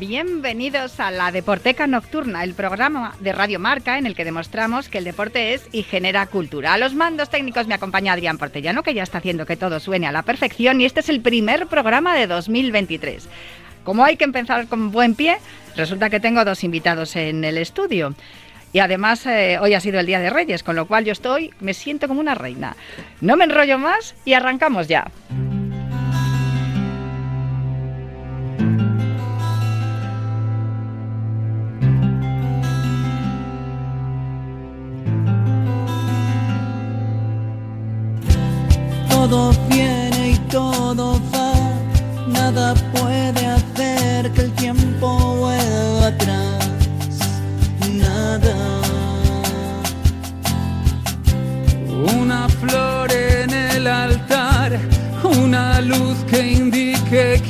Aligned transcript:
Bienvenidos 0.00 0.98
a 0.98 1.10
la 1.10 1.30
Deporteca 1.30 1.86
Nocturna, 1.86 2.42
el 2.42 2.54
programa 2.54 3.14
de 3.20 3.34
Radio 3.34 3.58
Marca 3.58 3.98
en 3.98 4.06
el 4.06 4.14
que 4.14 4.24
demostramos 4.24 4.88
que 4.88 4.96
el 4.96 5.04
deporte 5.04 5.52
es 5.52 5.68
y 5.72 5.82
genera 5.82 6.24
cultura. 6.24 6.72
A 6.72 6.78
los 6.78 6.94
mandos 6.94 7.28
técnicos 7.28 7.66
me 7.66 7.74
acompaña 7.74 8.14
Adrián 8.14 8.38
Portellano, 8.38 8.82
que 8.82 8.94
ya 8.94 9.02
está 9.02 9.18
haciendo 9.18 9.44
que 9.44 9.58
todo 9.58 9.78
suene 9.78 10.06
a 10.06 10.12
la 10.12 10.22
perfección, 10.22 10.80
y 10.80 10.86
este 10.86 11.00
es 11.00 11.10
el 11.10 11.20
primer 11.20 11.66
programa 11.66 12.16
de 12.16 12.26
2023. 12.26 13.28
Como 13.84 14.02
hay 14.02 14.16
que 14.16 14.24
empezar 14.24 14.68
con 14.68 14.90
buen 14.90 15.14
pie, 15.14 15.36
resulta 15.76 16.08
que 16.08 16.18
tengo 16.18 16.46
dos 16.46 16.64
invitados 16.64 17.14
en 17.16 17.44
el 17.44 17.58
estudio. 17.58 18.14
Y 18.72 18.78
además 18.78 19.26
eh, 19.26 19.58
hoy 19.60 19.74
ha 19.74 19.80
sido 19.80 20.00
el 20.00 20.06
Día 20.06 20.20
de 20.20 20.30
Reyes, 20.30 20.62
con 20.62 20.76
lo 20.76 20.86
cual 20.86 21.04
yo 21.04 21.12
estoy, 21.12 21.52
me 21.60 21.74
siento 21.74 22.08
como 22.08 22.20
una 22.20 22.34
reina. 22.34 22.74
No 23.20 23.36
me 23.36 23.44
enrollo 23.44 23.76
más 23.76 24.14
y 24.24 24.32
arrancamos 24.32 24.88
ya. 24.88 25.10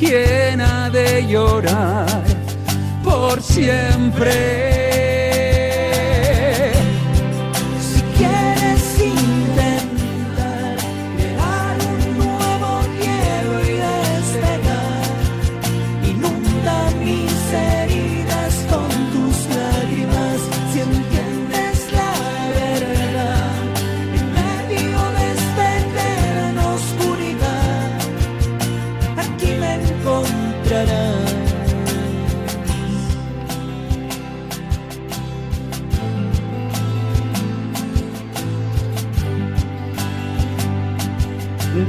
Quién 0.01 0.63
ha 0.63 0.89
de 0.89 1.27
llorar 1.27 2.25
por 3.05 3.43
siempre. 3.43 4.80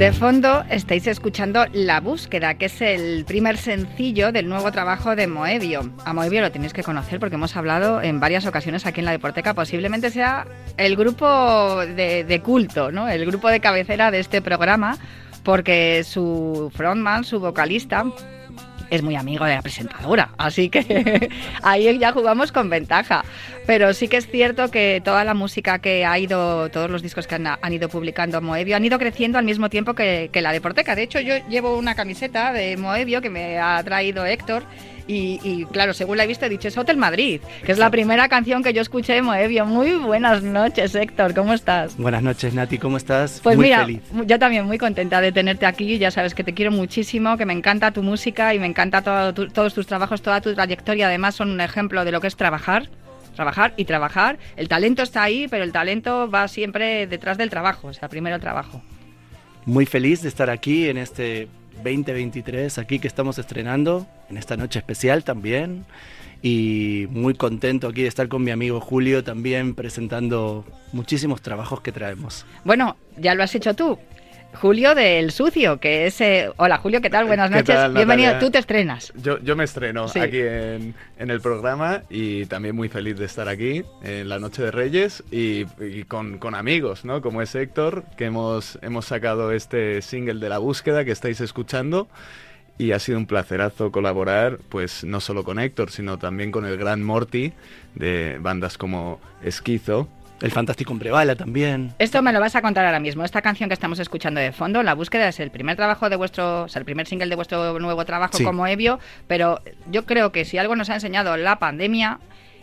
De 0.02 0.10
fondo 0.10 0.64
estáis 0.68 1.06
escuchando 1.06 1.64
La 1.72 2.00
Búsqueda, 2.00 2.54
que 2.54 2.64
es 2.64 2.82
el 2.82 3.24
primer 3.24 3.56
sencillo 3.56 4.32
del 4.32 4.48
nuevo 4.48 4.72
trabajo 4.72 5.14
de 5.14 5.28
Moebio. 5.28 5.92
A 6.04 6.12
Moebio 6.12 6.40
lo 6.40 6.50
tenéis 6.50 6.72
que 6.72 6.82
conocer 6.82 7.20
porque 7.20 7.36
hemos 7.36 7.56
hablado 7.56 8.02
en 8.02 8.18
varias 8.18 8.44
ocasiones 8.44 8.84
aquí 8.84 8.98
en 8.98 9.04
la 9.04 9.12
Deporteca. 9.12 9.54
Posiblemente 9.54 10.10
sea 10.10 10.44
el 10.76 10.96
grupo 10.96 11.86
de, 11.86 12.24
de 12.24 12.42
culto, 12.42 12.90
¿no? 12.90 13.08
el 13.08 13.24
grupo 13.24 13.48
de 13.48 13.60
cabecera 13.60 14.10
de 14.10 14.18
este 14.18 14.42
programa, 14.42 14.98
porque 15.44 16.02
su 16.02 16.72
frontman, 16.74 17.22
su 17.22 17.38
vocalista, 17.38 18.04
es 18.92 19.02
muy 19.02 19.16
amigo 19.16 19.46
de 19.46 19.54
la 19.54 19.62
presentadora, 19.62 20.32
así 20.36 20.68
que 20.68 21.30
ahí 21.62 21.98
ya 21.98 22.12
jugamos 22.12 22.52
con 22.52 22.68
ventaja. 22.68 23.24
Pero 23.66 23.94
sí 23.94 24.06
que 24.06 24.18
es 24.18 24.28
cierto 24.28 24.70
que 24.70 25.00
toda 25.02 25.24
la 25.24 25.32
música 25.32 25.78
que 25.78 26.04
ha 26.04 26.18
ido, 26.18 26.68
todos 26.68 26.90
los 26.90 27.00
discos 27.00 27.26
que 27.26 27.36
han, 27.36 27.72
ido 27.72 27.88
publicando 27.88 28.42
Moebio 28.42 28.76
han 28.76 28.84
ido 28.84 28.98
creciendo 28.98 29.38
al 29.38 29.46
mismo 29.46 29.70
tiempo 29.70 29.94
que, 29.94 30.28
que 30.30 30.42
la 30.42 30.52
Deporteca. 30.52 30.94
De 30.94 31.04
hecho, 31.04 31.20
yo 31.20 31.36
llevo 31.48 31.78
una 31.78 31.94
camiseta 31.94 32.52
de 32.52 32.76
Moebio 32.76 33.22
que 33.22 33.30
me 33.30 33.58
ha 33.58 33.82
traído 33.82 34.26
Héctor 34.26 34.64
y, 35.12 35.66
claro, 35.70 35.92
según 35.94 36.16
la 36.16 36.24
he 36.24 36.26
visto, 36.26 36.46
he 36.46 36.48
dicho, 36.48 36.68
es 36.68 36.76
Hotel 36.76 36.96
Madrid, 36.96 37.40
que 37.64 37.72
es 37.72 37.78
la 37.78 37.90
primera 37.90 38.28
canción 38.28 38.62
que 38.62 38.72
yo 38.72 38.82
escuché 38.82 39.14
de 39.14 39.22
Moebio. 39.22 39.66
Muy 39.66 39.92
buenas 39.96 40.42
noches, 40.42 40.94
Héctor, 40.94 41.34
¿cómo 41.34 41.52
estás? 41.52 41.96
Buenas 41.96 42.22
noches, 42.22 42.54
Nati, 42.54 42.78
¿cómo 42.78 42.96
estás? 42.96 43.40
Pues 43.42 43.58
mira, 43.58 43.86
yo 44.26 44.38
también 44.38 44.66
muy 44.66 44.78
contenta 44.78 45.20
de 45.20 45.32
tenerte 45.32 45.66
aquí. 45.66 45.98
Ya 45.98 46.10
sabes 46.10 46.34
que 46.34 46.44
te 46.44 46.54
quiero 46.54 46.70
muchísimo, 46.70 47.36
que 47.36 47.44
me 47.44 47.52
encanta 47.52 47.92
tu 47.92 48.02
música 48.02 48.54
y 48.54 48.58
me 48.58 48.66
encanta 48.66 49.02
todos 49.02 49.74
tus 49.74 49.86
trabajos, 49.86 50.22
toda 50.22 50.40
tu 50.40 50.54
trayectoria. 50.54 51.06
Además, 51.08 51.34
son 51.34 51.50
un 51.50 51.60
ejemplo 51.60 52.04
de 52.04 52.12
lo 52.12 52.20
que 52.20 52.26
es 52.28 52.36
trabajar 52.36 52.88
trabajar 53.34 53.72
y 53.78 53.86
trabajar. 53.86 54.38
El 54.56 54.68
talento 54.68 55.02
está 55.02 55.22
ahí, 55.22 55.46
pero 55.48 55.64
el 55.64 55.72
talento 55.72 56.30
va 56.30 56.48
siempre 56.48 57.06
detrás 57.06 57.38
del 57.38 57.48
trabajo, 57.48 57.88
o 57.88 57.92
sea, 57.94 58.10
primero 58.10 58.36
el 58.36 58.42
trabajo. 58.42 58.82
Muy 59.64 59.86
feliz 59.86 60.20
de 60.20 60.28
estar 60.28 60.50
aquí 60.50 60.88
en 60.88 60.98
este 60.98 61.48
2023 61.76 62.78
aquí 62.78 62.98
que 62.98 63.08
estamos 63.08 63.38
estrenando, 63.38 64.06
en 64.30 64.36
esta 64.36 64.56
noche 64.56 64.78
especial 64.78 65.24
también. 65.24 65.84
Y 66.44 67.06
muy 67.10 67.34
contento 67.34 67.86
aquí 67.86 68.02
de 68.02 68.08
estar 68.08 68.28
con 68.28 68.42
mi 68.42 68.50
amigo 68.50 68.80
Julio 68.80 69.22
también 69.22 69.74
presentando 69.74 70.64
muchísimos 70.92 71.40
trabajos 71.40 71.80
que 71.80 71.92
traemos. 71.92 72.44
Bueno, 72.64 72.96
ya 73.16 73.34
lo 73.34 73.44
has 73.44 73.54
hecho 73.54 73.74
tú. 73.74 73.98
Julio 74.54 74.94
del 74.94 75.30
Sucio, 75.30 75.78
que 75.78 76.06
es... 76.06 76.20
Eh, 76.20 76.50
hola 76.56 76.78
Julio, 76.78 77.00
¿qué 77.00 77.10
tal? 77.10 77.26
Buenas 77.26 77.50
noches. 77.50 77.92
Bienvenido, 77.92 78.38
tú 78.38 78.50
te 78.50 78.58
estrenas. 78.58 79.12
Yo, 79.16 79.38
yo 79.40 79.56
me 79.56 79.64
estreno 79.64 80.04
aquí 80.06 80.40
en, 80.40 80.94
en, 81.18 81.30
el 81.30 81.40
programa 81.40 82.02
y 82.10 82.46
también 82.46 82.76
muy 82.76 82.88
feliz 82.88 83.18
de 83.18 83.24
estar 83.24 83.48
aquí 83.48 83.82
en 84.02 84.28
la 84.28 84.38
Noche 84.38 84.62
de 84.62 84.70
Reyes 84.70 85.24
y, 85.30 85.64
con, 86.04 86.38
con, 86.38 86.54
amigos, 86.54 87.04
¿no? 87.04 87.22
Como 87.22 87.42
es 87.42 87.54
Héctor, 87.54 88.04
que 88.16 88.26
hemos, 88.26 88.78
hemos 88.82 89.06
sacado 89.06 89.52
este 89.52 90.02
single 90.02 90.40
de 90.40 90.48
la 90.48 90.58
búsqueda 90.58 91.04
que 91.04 91.12
estáis 91.12 91.40
escuchando 91.40 92.08
y 92.78 92.92
ha 92.92 92.98
sido 92.98 93.18
un 93.18 93.26
placerazo 93.26 93.90
colaborar, 93.92 94.58
pues 94.68 95.04
no 95.04 95.20
solo 95.20 95.44
con 95.44 95.58
Héctor, 95.58 95.90
sino 95.90 96.18
también 96.18 96.50
con 96.50 96.64
el 96.66 96.76
gran 96.76 97.02
Morty 97.02 97.52
de 97.94 98.38
bandas 98.40 98.78
como 98.78 99.20
Esquizo 99.42 100.08
el 100.42 100.50
Fantástico 100.50 100.94
Bala 101.10 101.36
también. 101.36 101.94
Esto 101.98 102.20
me 102.22 102.32
lo 102.32 102.40
vas 102.40 102.56
a 102.56 102.62
contar 102.62 102.84
ahora 102.84 103.00
mismo. 103.00 103.24
Esta 103.24 103.42
canción 103.42 103.68
que 103.68 103.74
estamos 103.74 103.98
escuchando 103.98 104.40
de 104.40 104.52
fondo, 104.52 104.82
La 104.82 104.94
búsqueda, 104.94 105.28
es 105.28 105.40
el 105.40 105.50
primer 105.50 105.76
trabajo 105.76 106.10
de 106.10 106.16
vuestro, 106.16 106.64
o 106.64 106.68
sea, 106.68 106.80
el 106.80 106.84
primer 106.84 107.06
single 107.06 107.28
de 107.28 107.36
vuestro 107.36 107.78
nuevo 107.78 108.04
trabajo 108.04 108.38
como 108.44 108.66
Evio, 108.66 108.98
pero 109.26 109.60
yo 109.90 110.04
creo 110.04 110.32
que 110.32 110.44
si 110.44 110.58
algo 110.58 110.76
nos 110.76 110.90
ha 110.90 110.94
enseñado 110.94 111.36
la 111.36 111.58
pandemia 111.58 112.18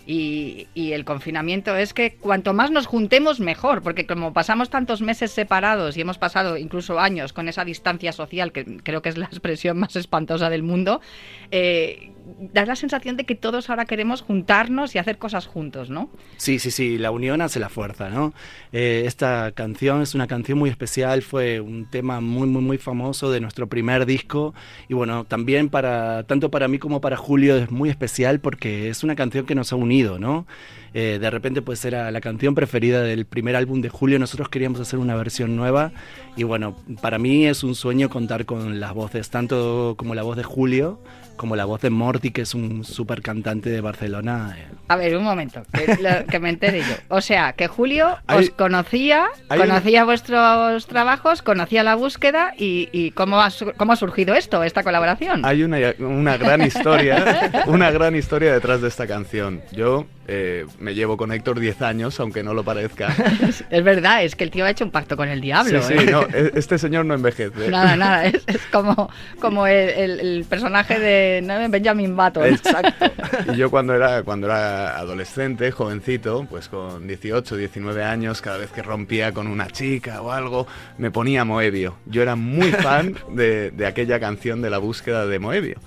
y, 0.05 0.67
y, 0.73 0.93
el 0.93 1.05
confinamiento 1.05 1.75
es 1.75 1.93
que 1.93 2.15
cuanto 2.15 2.53
más 2.53 2.71
nos 2.71 2.87
juntemos 2.87 3.39
mejor, 3.39 3.83
porque 3.83 4.07
como 4.07 4.33
pasamos 4.33 4.69
tantos 4.69 5.01
meses 5.01 5.31
separados 5.31 5.97
y 5.97 6.01
hemos 6.01 6.17
pasado 6.17 6.57
incluso 6.57 6.99
años 6.99 7.31
con 7.31 7.47
esa 7.47 7.63
distancia 7.63 8.11
social, 8.11 8.51
que 8.51 8.65
creo 8.83 9.01
que 9.01 9.09
es 9.09 9.17
la 9.17 9.25
expresión 9.31 9.77
más 9.77 9.95
espantosa 9.95 10.49
del 10.49 10.63
mundo, 10.63 10.99
eh, 11.51 12.11
da 12.39 12.65
la 12.65 12.75
sensación 12.75 13.17
de 13.17 13.25
que 13.25 13.35
todos 13.35 13.69
ahora 13.69 13.85
queremos 13.85 14.21
juntarnos 14.21 14.95
y 14.95 14.97
hacer 14.97 15.17
cosas 15.17 15.47
juntos, 15.47 15.89
¿no? 15.89 16.09
Sí, 16.37 16.59
sí, 16.59 16.71
sí, 16.71 16.97
la 16.97 17.11
unión 17.11 17.41
hace 17.41 17.59
la 17.59 17.69
fuerza, 17.69 18.09
¿no? 18.09 18.33
Eh, 18.71 19.03
esta 19.05 19.51
canción 19.51 20.01
es 20.01 20.15
una 20.15 20.27
canción 20.27 20.57
muy 20.57 20.69
especial, 20.69 21.21
fue 21.21 21.59
un 21.59 21.89
tema 21.89 22.21
muy, 22.21 22.47
muy, 22.47 22.61
muy 22.61 22.77
famoso 22.77 23.31
de 23.31 23.39
nuestro 23.39 23.67
primer 23.67 24.05
disco 24.05 24.53
y 24.87 24.93
bueno, 24.93 25.25
también 25.25 25.69
para, 25.69 26.23
tanto 26.23 26.51
para 26.51 26.67
mí 26.67 26.79
como 26.79 27.01
para 27.01 27.17
Julio 27.17 27.57
es 27.57 27.71
muy 27.71 27.89
especial 27.89 28.39
porque 28.39 28.89
es 28.89 29.03
una 29.03 29.15
canción 29.15 29.45
que 29.45 29.55
nos 29.55 29.73
ha 29.73 29.75
unido, 29.75 30.19
¿no? 30.19 30.45
Eh, 30.93 31.17
de 31.19 31.29
repente 31.29 31.61
pues 31.61 31.83
era 31.85 32.09
la 32.11 32.21
canción 32.21 32.55
preferida 32.55 33.01
del 33.01 33.25
primer 33.25 33.55
álbum 33.55 33.81
de 33.81 33.89
Julio, 33.89 34.19
nosotros 34.19 34.49
queríamos 34.49 34.79
hacer 34.79 34.99
una 34.99 35.15
versión 35.15 35.55
nueva 35.55 35.91
y 36.35 36.43
bueno, 36.43 36.75
para 37.01 37.19
mí 37.19 37.45
es 37.45 37.63
un 37.63 37.75
sueño 37.75 38.09
contar 38.09 38.45
con 38.45 38.79
las 38.79 38.93
voces, 38.93 39.29
tanto 39.29 39.95
como 39.97 40.15
la 40.15 40.23
voz 40.23 40.37
de 40.37 40.43
Julio, 40.43 40.99
como 41.39 41.55
la 41.55 41.63
voz 41.63 41.81
de 41.81 41.89
Morty, 41.89 42.31
que 42.31 42.41
es 42.41 42.53
un 42.53 42.83
súper 42.83 43.21
cantante 43.21 43.69
de 43.69 43.79
Barcelona. 43.79 44.55
Eh. 44.57 44.65
A 44.89 44.97
ver, 44.97 45.15
un 45.15 45.23
momento, 45.23 45.63
que, 46.29 46.39
me 46.39 46.49
entere 46.49 46.79
yo. 46.79 46.95
O 47.07 47.21
sea, 47.21 47.53
que 47.53 47.67
Julio 47.67 48.17
os 48.27 48.49
conocía, 48.49 49.27
conocía 49.47 50.03
vuestros 50.03 50.85
trabajos, 50.87 51.41
conocía 51.41 51.81
la 51.83 51.95
búsqueda 51.95 52.53
y, 52.57 53.11
cómo, 53.11 53.39
ha, 53.39 53.49
cómo 53.77 53.93
ha 53.93 53.95
surgido 53.95 54.35
esto, 54.35 54.63
esta 54.63 54.83
colaboración. 54.83 55.45
Hay 55.45 55.63
una, 55.63 55.77
una 55.99 56.35
gran 56.35 56.61
historia, 56.61 57.51
una 57.67 57.89
gran 57.89 58.17
historia 58.17 58.53
detrás 58.53 58.81
de 58.81 58.89
esta 58.89 59.07
canción. 59.07 59.61
Yo 59.71 60.07
eh, 60.31 60.65
me 60.79 60.93
llevo 60.93 61.17
con 61.17 61.31
Héctor 61.31 61.59
10 61.59 61.81
años, 61.81 62.19
aunque 62.19 62.43
no 62.43 62.53
lo 62.53 62.63
parezca. 62.63 63.07
es 63.71 63.83
verdad, 63.83 64.23
es 64.23 64.35
que 64.35 64.43
el 64.43 64.51
tío 64.51 64.63
ha 64.65 64.69
hecho 64.69 64.85
un 64.85 64.91
pacto 64.91 65.17
con 65.17 65.27
el 65.27 65.41
diablo. 65.41 65.81
Sí, 65.81 65.93
¿eh? 65.95 65.99
sí, 66.01 66.05
no, 66.11 66.21
e- 66.21 66.51
este 66.53 66.77
señor 66.77 67.05
no 67.05 67.15
envejece. 67.15 67.69
Nada, 67.69 67.95
nada, 67.97 68.25
es, 68.25 68.43
es 68.45 68.61
como, 68.71 69.09
como 69.39 69.65
el, 69.65 69.89
el- 69.89 70.19
el 70.19 70.45
personaje 70.45 70.99
de 70.99 71.41
¿no? 71.41 71.69
Benjamin 71.69 72.15
Button. 72.15 72.45
Exacto. 72.45 73.05
Y 73.53 73.57
yo 73.57 73.71
cuando 73.71 73.95
era, 73.95 74.21
cuando 74.23 74.47
era 74.47 74.97
adolescente, 74.97 75.71
jovencito, 75.71 76.45
pues 76.49 76.67
con 76.69 77.07
18, 77.07 77.55
19 77.57 78.03
años, 78.03 78.41
cada 78.41 78.57
vez 78.57 78.69
que 78.71 78.83
rompía 78.83 79.31
con 79.33 79.47
una 79.47 79.67
chica 79.67 80.21
o 80.21 80.31
algo, 80.31 80.67
me 80.97 81.09
ponía 81.09 81.45
Moebio. 81.45 81.95
Yo 82.05 82.21
era 82.21 82.35
muy 82.35 82.71
fan 82.71 83.15
de, 83.33 83.71
de 83.71 83.85
aquella 83.87 84.19
canción 84.19 84.61
de 84.61 84.69
la 84.69 84.77
búsqueda 84.77 85.25
de 85.25 85.39
Moebio. 85.39 85.79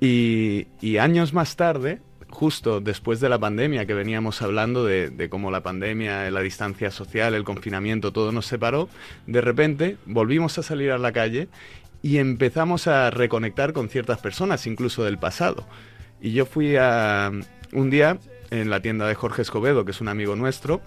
Y, 0.00 0.66
y 0.80 0.98
años 0.98 1.32
más 1.32 1.56
tarde, 1.56 2.00
justo 2.34 2.80
después 2.80 3.20
de 3.20 3.28
la 3.30 3.38
pandemia, 3.38 3.86
que 3.86 3.94
veníamos 3.94 4.42
hablando 4.42 4.84
de, 4.84 5.28
cómo 5.30 5.50
la 5.50 5.62
pandemia, 5.62 6.30
la 6.30 6.40
distancia 6.40 6.90
social, 6.90 7.32
el 7.32 7.44
confinamiento, 7.44 8.12
todo 8.12 8.32
nos 8.32 8.46
separó, 8.46 8.88
de 9.26 9.40
repente 9.40 9.96
volvimos 10.04 10.58
a 10.58 10.62
salir 10.62 10.90
a 10.90 10.98
la 10.98 11.12
calle 11.12 11.48
y 12.02 12.18
empezamos 12.18 12.86
a 12.86 13.10
reconectar 13.10 13.72
con 13.72 13.88
ciertas 13.88 14.18
personas, 14.18 14.66
incluso 14.66 15.04
del 15.04 15.16
pasado. 15.16 15.66
Y 16.20 16.32
yo 16.32 16.44
fui 16.44 16.76
a 16.76 17.30
un 17.72 17.90
día 17.90 18.18
en 18.50 18.68
la 18.68 18.80
tienda 18.80 19.06
de 19.06 19.14
Jorge 19.14 19.42
Escobedo, 19.42 19.84
que 19.84 19.92
es 19.92 20.00
un 20.00 20.08
amigo 20.08 20.36
nuestro, 20.36 20.82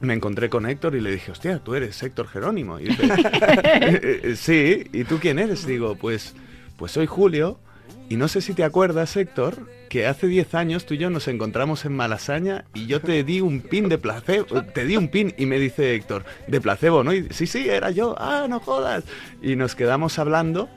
me 0.00 0.14
encontré 0.14 0.48
con 0.48 0.66
Héctor 0.66 0.94
y 0.94 1.00
le 1.00 1.10
dije, 1.10 1.32
hostia, 1.32 1.58
tú 1.58 1.74
eres 1.74 2.02
Héctor 2.02 2.28
Jerónimo. 2.28 2.78
Y 2.78 2.88
"Eh, 2.90 4.20
eh, 4.22 4.36
sí, 4.36 4.84
¿y 4.92 5.04
tú 5.04 5.18
quién 5.18 5.38
eres? 5.38 5.66
Digo, 5.66 5.96
pues, 5.96 6.34
pues 6.76 6.92
soy 6.92 7.06
Julio. 7.06 7.58
Y 8.08 8.16
no 8.16 8.28
sé 8.28 8.40
si 8.40 8.54
te 8.54 8.62
acuerdas, 8.62 9.16
Héctor, 9.16 9.68
que 9.88 10.06
hace 10.06 10.28
10 10.28 10.54
años 10.54 10.86
tú 10.86 10.94
y 10.94 10.98
yo 10.98 11.10
nos 11.10 11.26
encontramos 11.26 11.84
en 11.84 11.92
Malasaña 11.94 12.64
y 12.72 12.86
yo 12.86 13.00
te 13.00 13.24
di 13.24 13.40
un 13.40 13.60
pin 13.60 13.88
de 13.88 13.98
placebo, 13.98 14.62
te 14.62 14.84
di 14.84 14.96
un 14.96 15.08
pin 15.08 15.34
y 15.36 15.46
me 15.46 15.58
dice 15.58 15.94
Héctor, 15.94 16.24
de 16.46 16.60
placebo, 16.60 17.02
¿no? 17.02 17.12
Y, 17.12 17.26
sí, 17.30 17.48
sí, 17.48 17.68
era 17.68 17.90
yo, 17.90 18.14
ah, 18.18 18.46
no 18.48 18.60
jodas. 18.60 19.04
Y 19.42 19.56
nos 19.56 19.74
quedamos 19.74 20.20
hablando, 20.20 20.68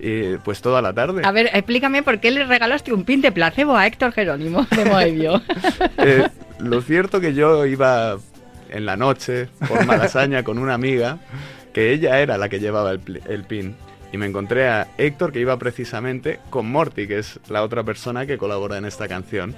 eh, 0.00 0.38
pues 0.44 0.60
toda 0.60 0.82
la 0.82 0.92
tarde. 0.92 1.22
A 1.24 1.30
ver, 1.30 1.50
explícame 1.52 2.02
por 2.02 2.18
qué 2.18 2.32
le 2.32 2.44
regalaste 2.44 2.92
un 2.92 3.04
pin 3.04 3.20
de 3.20 3.30
placebo 3.30 3.76
a 3.76 3.86
Héctor 3.86 4.12
Jerónimo 4.12 4.66
de 4.70 4.84
Moebio. 4.84 5.42
Eh, 5.98 6.28
lo 6.58 6.80
cierto 6.80 7.20
que 7.20 7.34
yo 7.34 7.64
iba 7.66 8.16
en 8.70 8.86
la 8.86 8.96
noche 8.96 9.48
por 9.68 9.86
Malasaña 9.86 10.42
con 10.42 10.58
una 10.58 10.74
amiga, 10.74 11.18
que 11.72 11.92
ella 11.92 12.18
era 12.18 12.38
la 12.38 12.48
que 12.48 12.58
llevaba 12.58 12.92
el 12.92 13.44
pin. 13.46 13.76
Y 14.12 14.18
me 14.18 14.26
encontré 14.26 14.68
a 14.68 14.88
Héctor, 14.98 15.32
que 15.32 15.40
iba 15.40 15.56
precisamente 15.58 16.38
con 16.50 16.70
Morty, 16.70 17.08
que 17.08 17.18
es 17.18 17.40
la 17.48 17.62
otra 17.62 17.82
persona 17.82 18.26
que 18.26 18.36
colabora 18.36 18.76
en 18.76 18.84
esta 18.84 19.08
canción. 19.08 19.56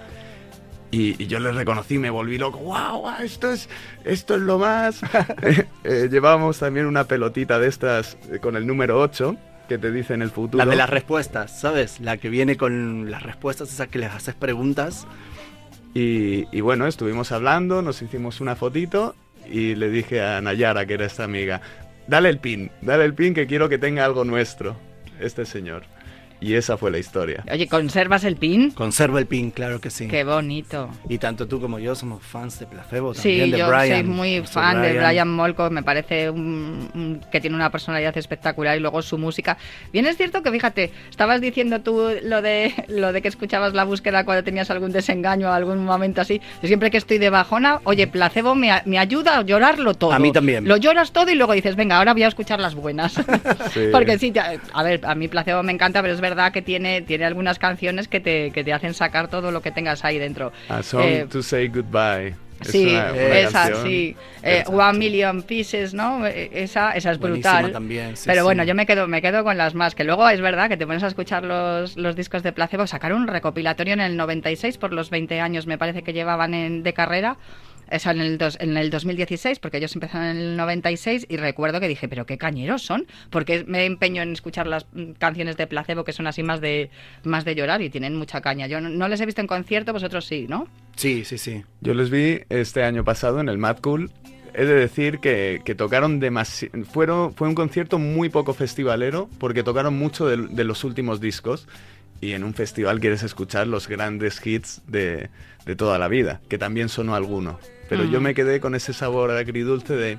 Y, 0.92 1.20
y 1.20 1.26
yo 1.26 1.40
le 1.40 1.50
reconocí, 1.50 1.98
me 1.98 2.08
volví 2.08 2.38
loco. 2.38 2.58
¡Wow! 2.58 3.00
wow, 3.02 3.14
esto, 3.20 3.50
es, 3.50 3.68
esto 4.04 4.36
es 4.36 4.42
lo 4.42 4.60
más! 4.60 5.02
Eh, 5.42 5.66
eh, 5.84 6.08
llevábamos 6.08 6.60
también 6.60 6.86
una 6.86 7.04
pelotita 7.04 7.58
de 7.58 7.66
estas 7.66 8.16
eh, 8.30 8.38
con 8.38 8.54
el 8.54 8.64
número 8.64 9.00
8, 9.00 9.36
que 9.68 9.76
te 9.76 9.90
dice 9.90 10.14
en 10.14 10.22
el 10.22 10.30
futuro. 10.30 10.64
La 10.64 10.70
de 10.70 10.76
las 10.76 10.88
respuestas, 10.88 11.60
¿sabes? 11.60 11.98
La 11.98 12.16
que 12.18 12.28
viene 12.28 12.56
con 12.56 13.10
las 13.10 13.24
respuestas, 13.24 13.72
esas 13.72 13.88
que 13.88 13.98
les 13.98 14.12
haces 14.12 14.36
preguntas. 14.36 15.04
Y, 15.94 16.46
y 16.56 16.60
bueno, 16.60 16.86
estuvimos 16.86 17.32
hablando, 17.32 17.82
nos 17.82 18.00
hicimos 18.00 18.40
una 18.40 18.54
fotito 18.54 19.16
y 19.50 19.74
le 19.74 19.90
dije 19.90 20.22
a 20.22 20.40
Nayara, 20.40 20.86
que 20.86 20.94
era 20.94 21.06
esta 21.06 21.24
amiga, 21.24 21.60
dale 22.06 22.28
el 22.28 22.38
pin, 22.38 22.70
dale 22.80 23.04
el 23.04 23.14
pin 23.14 23.34
que 23.34 23.46
quiero 23.46 23.68
que 23.68 23.78
tenga 23.78 24.04
algo 24.04 24.24
nuestro, 24.24 24.76
este 25.20 25.44
señor. 25.44 25.93
Y 26.44 26.54
esa 26.56 26.76
fue 26.76 26.90
la 26.90 26.98
historia. 26.98 27.42
Oye, 27.50 27.66
¿conservas 27.68 28.22
el 28.24 28.36
pin? 28.36 28.70
Conserva 28.72 29.18
el 29.18 29.26
pin, 29.26 29.50
claro 29.50 29.80
que 29.80 29.88
sí. 29.88 30.08
Qué 30.08 30.24
bonito. 30.24 30.90
Y 31.08 31.16
tanto 31.16 31.48
tú 31.48 31.58
como 31.58 31.78
yo 31.78 31.94
somos 31.94 32.22
fans 32.22 32.58
de 32.58 32.66
Placebo 32.66 33.14
Sí, 33.14 33.20
también, 33.38 33.50
de 33.52 33.58
yo 33.58 33.68
Brian. 33.68 34.00
soy 34.00 34.02
muy 34.04 34.42
fan 34.42 34.82
de 34.82 34.92
Brian 34.98 35.30
Molko, 35.32 35.70
me 35.70 35.82
parece 35.82 36.28
un- 36.28 36.90
un- 36.94 37.20
que 37.32 37.40
tiene 37.40 37.56
una 37.56 37.70
personalidad 37.70 38.14
espectacular 38.18 38.76
y 38.76 38.80
luego 38.80 39.00
su 39.00 39.16
música. 39.16 39.56
Bien 39.90 40.04
es 40.06 40.18
cierto 40.18 40.42
que 40.42 40.50
fíjate, 40.50 40.92
estabas 41.08 41.40
diciendo 41.40 41.80
tú 41.80 42.10
lo 42.22 42.42
de 42.42 42.74
lo 42.88 43.14
de 43.14 43.22
que 43.22 43.28
escuchabas 43.28 43.72
la 43.72 43.84
búsqueda 43.84 44.24
cuando 44.26 44.44
tenías 44.44 44.70
algún 44.70 44.92
desengaño 44.92 45.48
o 45.48 45.52
algún 45.52 45.82
momento 45.82 46.20
así. 46.20 46.42
Yo 46.60 46.68
siempre 46.68 46.90
que 46.90 46.98
estoy 46.98 47.16
de 47.16 47.30
bajona, 47.30 47.80
oye, 47.84 48.06
placebo 48.06 48.54
me, 48.54 48.70
me 48.84 48.98
ayuda 48.98 49.38
a 49.38 49.42
llorarlo 49.42 49.94
todo. 49.94 50.12
A 50.12 50.18
mí 50.18 50.30
también. 50.30 50.68
Lo 50.68 50.76
lloras 50.76 51.10
todo 51.12 51.30
y 51.30 51.36
luego 51.36 51.54
dices, 51.54 51.74
venga, 51.74 51.96
ahora 51.96 52.12
voy 52.12 52.24
a 52.24 52.28
escuchar 52.28 52.60
las 52.60 52.74
buenas. 52.74 53.14
Sí. 53.72 53.86
Porque 53.92 54.18
sí, 54.18 54.30
a 54.72 54.82
ver, 54.82 55.00
a 55.04 55.14
mí 55.14 55.26
placebo 55.28 55.62
me 55.62 55.72
encanta, 55.72 56.02
pero 56.02 56.12
es 56.12 56.20
verdad 56.20 56.33
que 56.52 56.62
tiene, 56.62 57.02
tiene 57.02 57.24
algunas 57.24 57.58
canciones 57.58 58.08
que 58.08 58.20
te, 58.20 58.50
que 58.50 58.64
te 58.64 58.72
hacen 58.72 58.94
sacar 58.94 59.28
todo 59.28 59.50
lo 59.50 59.62
que 59.62 59.70
tengas 59.70 60.04
ahí 60.04 60.18
dentro. 60.18 60.52
A 60.68 60.82
Song 60.82 61.02
Eh, 61.04 61.26
to 61.30 61.42
Say 61.42 61.68
Goodbye. 61.68 62.34
Es 62.60 62.68
Sí, 62.70 62.86
una- 62.94 63.12
una 63.12 63.38
esa, 63.40 63.82
sí. 63.82 64.16
Eh. 64.42 64.62
One 64.68 64.98
Million 64.98 65.42
Pieces, 65.42 65.92
¿no? 65.92 66.24
Eh, 66.26 66.50
Esa, 66.52 66.92
esa 66.92 67.10
es 67.10 67.18
brutal. 67.18 67.72
también, 67.72 68.16
sí, 68.16 68.22
Pero 68.26 68.40
sí. 68.42 68.44
bueno, 68.44 68.62
yo 68.64 68.74
me 68.76 68.86
quedo, 68.86 69.08
me 69.08 69.20
quedo 69.20 69.42
con 69.42 69.58
las 69.58 69.74
más. 69.74 69.94
Que 69.94 70.04
luego 70.04 70.28
es 70.28 70.40
verdad 70.40 70.68
que 70.68 70.76
te 70.76 70.86
pones 70.86 71.02
a 71.02 71.08
escuchar 71.08 71.42
los, 71.44 71.96
los 71.96 72.14
discos 72.14 72.42
de 72.44 72.52
Placebo. 72.52 72.86
Sacaron 72.86 73.22
un 73.22 73.28
recopilatorio 73.28 73.92
en 73.94 74.00
el 74.00 74.16
96 74.16 74.78
por 74.78 74.92
los 74.92 75.10
20 75.10 75.40
años, 75.40 75.66
me 75.66 75.78
parece 75.78 76.02
que 76.02 76.12
llevaban 76.12 76.54
en- 76.54 76.82
de 76.84 76.92
carrera. 76.94 77.36
Eso 77.90 78.10
en 78.10 78.20
el, 78.20 78.38
dos- 78.38 78.56
en 78.60 78.76
el 78.76 78.90
2016, 78.90 79.58
porque 79.58 79.76
ellos 79.78 79.94
empezaron 79.94 80.28
en 80.28 80.36
el 80.38 80.56
96 80.56 81.26
y 81.28 81.36
recuerdo 81.36 81.80
que 81.80 81.88
dije, 81.88 82.08
pero 82.08 82.26
qué 82.26 82.38
cañeros 82.38 82.82
son, 82.82 83.06
porque 83.30 83.64
me 83.66 83.84
empeño 83.84 84.22
en 84.22 84.32
escuchar 84.32 84.66
las 84.66 84.86
canciones 85.18 85.56
de 85.56 85.66
Placebo 85.66 86.04
que 86.04 86.12
son 86.12 86.26
así 86.26 86.42
más 86.42 86.60
de 86.60 86.90
más 87.24 87.44
de 87.44 87.54
llorar 87.54 87.82
y 87.82 87.90
tienen 87.90 88.14
mucha 88.16 88.40
caña. 88.40 88.66
Yo 88.66 88.80
no, 88.80 88.88
no 88.88 89.08
les 89.08 89.20
he 89.20 89.26
visto 89.26 89.40
en 89.40 89.46
concierto, 89.46 89.92
vosotros 89.92 90.24
sí, 90.26 90.46
¿no? 90.48 90.66
Sí, 90.96 91.24
sí, 91.24 91.38
sí. 91.38 91.62
Yo 91.80 91.94
les 91.94 92.10
vi 92.10 92.40
este 92.48 92.82
año 92.84 93.04
pasado 93.04 93.40
en 93.40 93.48
el 93.48 93.58
Mad 93.58 93.78
Cool. 93.80 94.10
He 94.56 94.64
de 94.66 94.74
decir 94.74 95.18
que, 95.18 95.60
que 95.64 95.74
tocaron 95.74 96.20
demasiado. 96.20 96.84
Fueron, 96.84 97.34
fue 97.34 97.48
un 97.48 97.56
concierto 97.56 97.98
muy 97.98 98.28
poco 98.28 98.54
festivalero 98.54 99.28
porque 99.38 99.64
tocaron 99.64 99.98
mucho 99.98 100.28
de, 100.28 100.36
de 100.36 100.62
los 100.64 100.84
últimos 100.84 101.20
discos. 101.20 101.66
Y 102.24 102.32
en 102.32 102.42
un 102.42 102.54
festival 102.54 103.00
quieres 103.00 103.22
escuchar 103.22 103.66
los 103.66 103.86
grandes 103.86 104.44
hits 104.46 104.80
de, 104.86 105.28
de 105.66 105.76
toda 105.76 105.98
la 105.98 106.08
vida, 106.08 106.40
que 106.48 106.56
también 106.56 106.88
sonó 106.88 107.14
alguno. 107.14 107.58
Pero 107.90 108.04
yo 108.04 108.18
Mm. 108.18 108.22
me 108.22 108.34
quedé 108.34 108.60
con 108.60 108.74
ese 108.74 108.94
sabor 108.94 109.30
agridulce 109.30 109.94
de. 109.94 110.18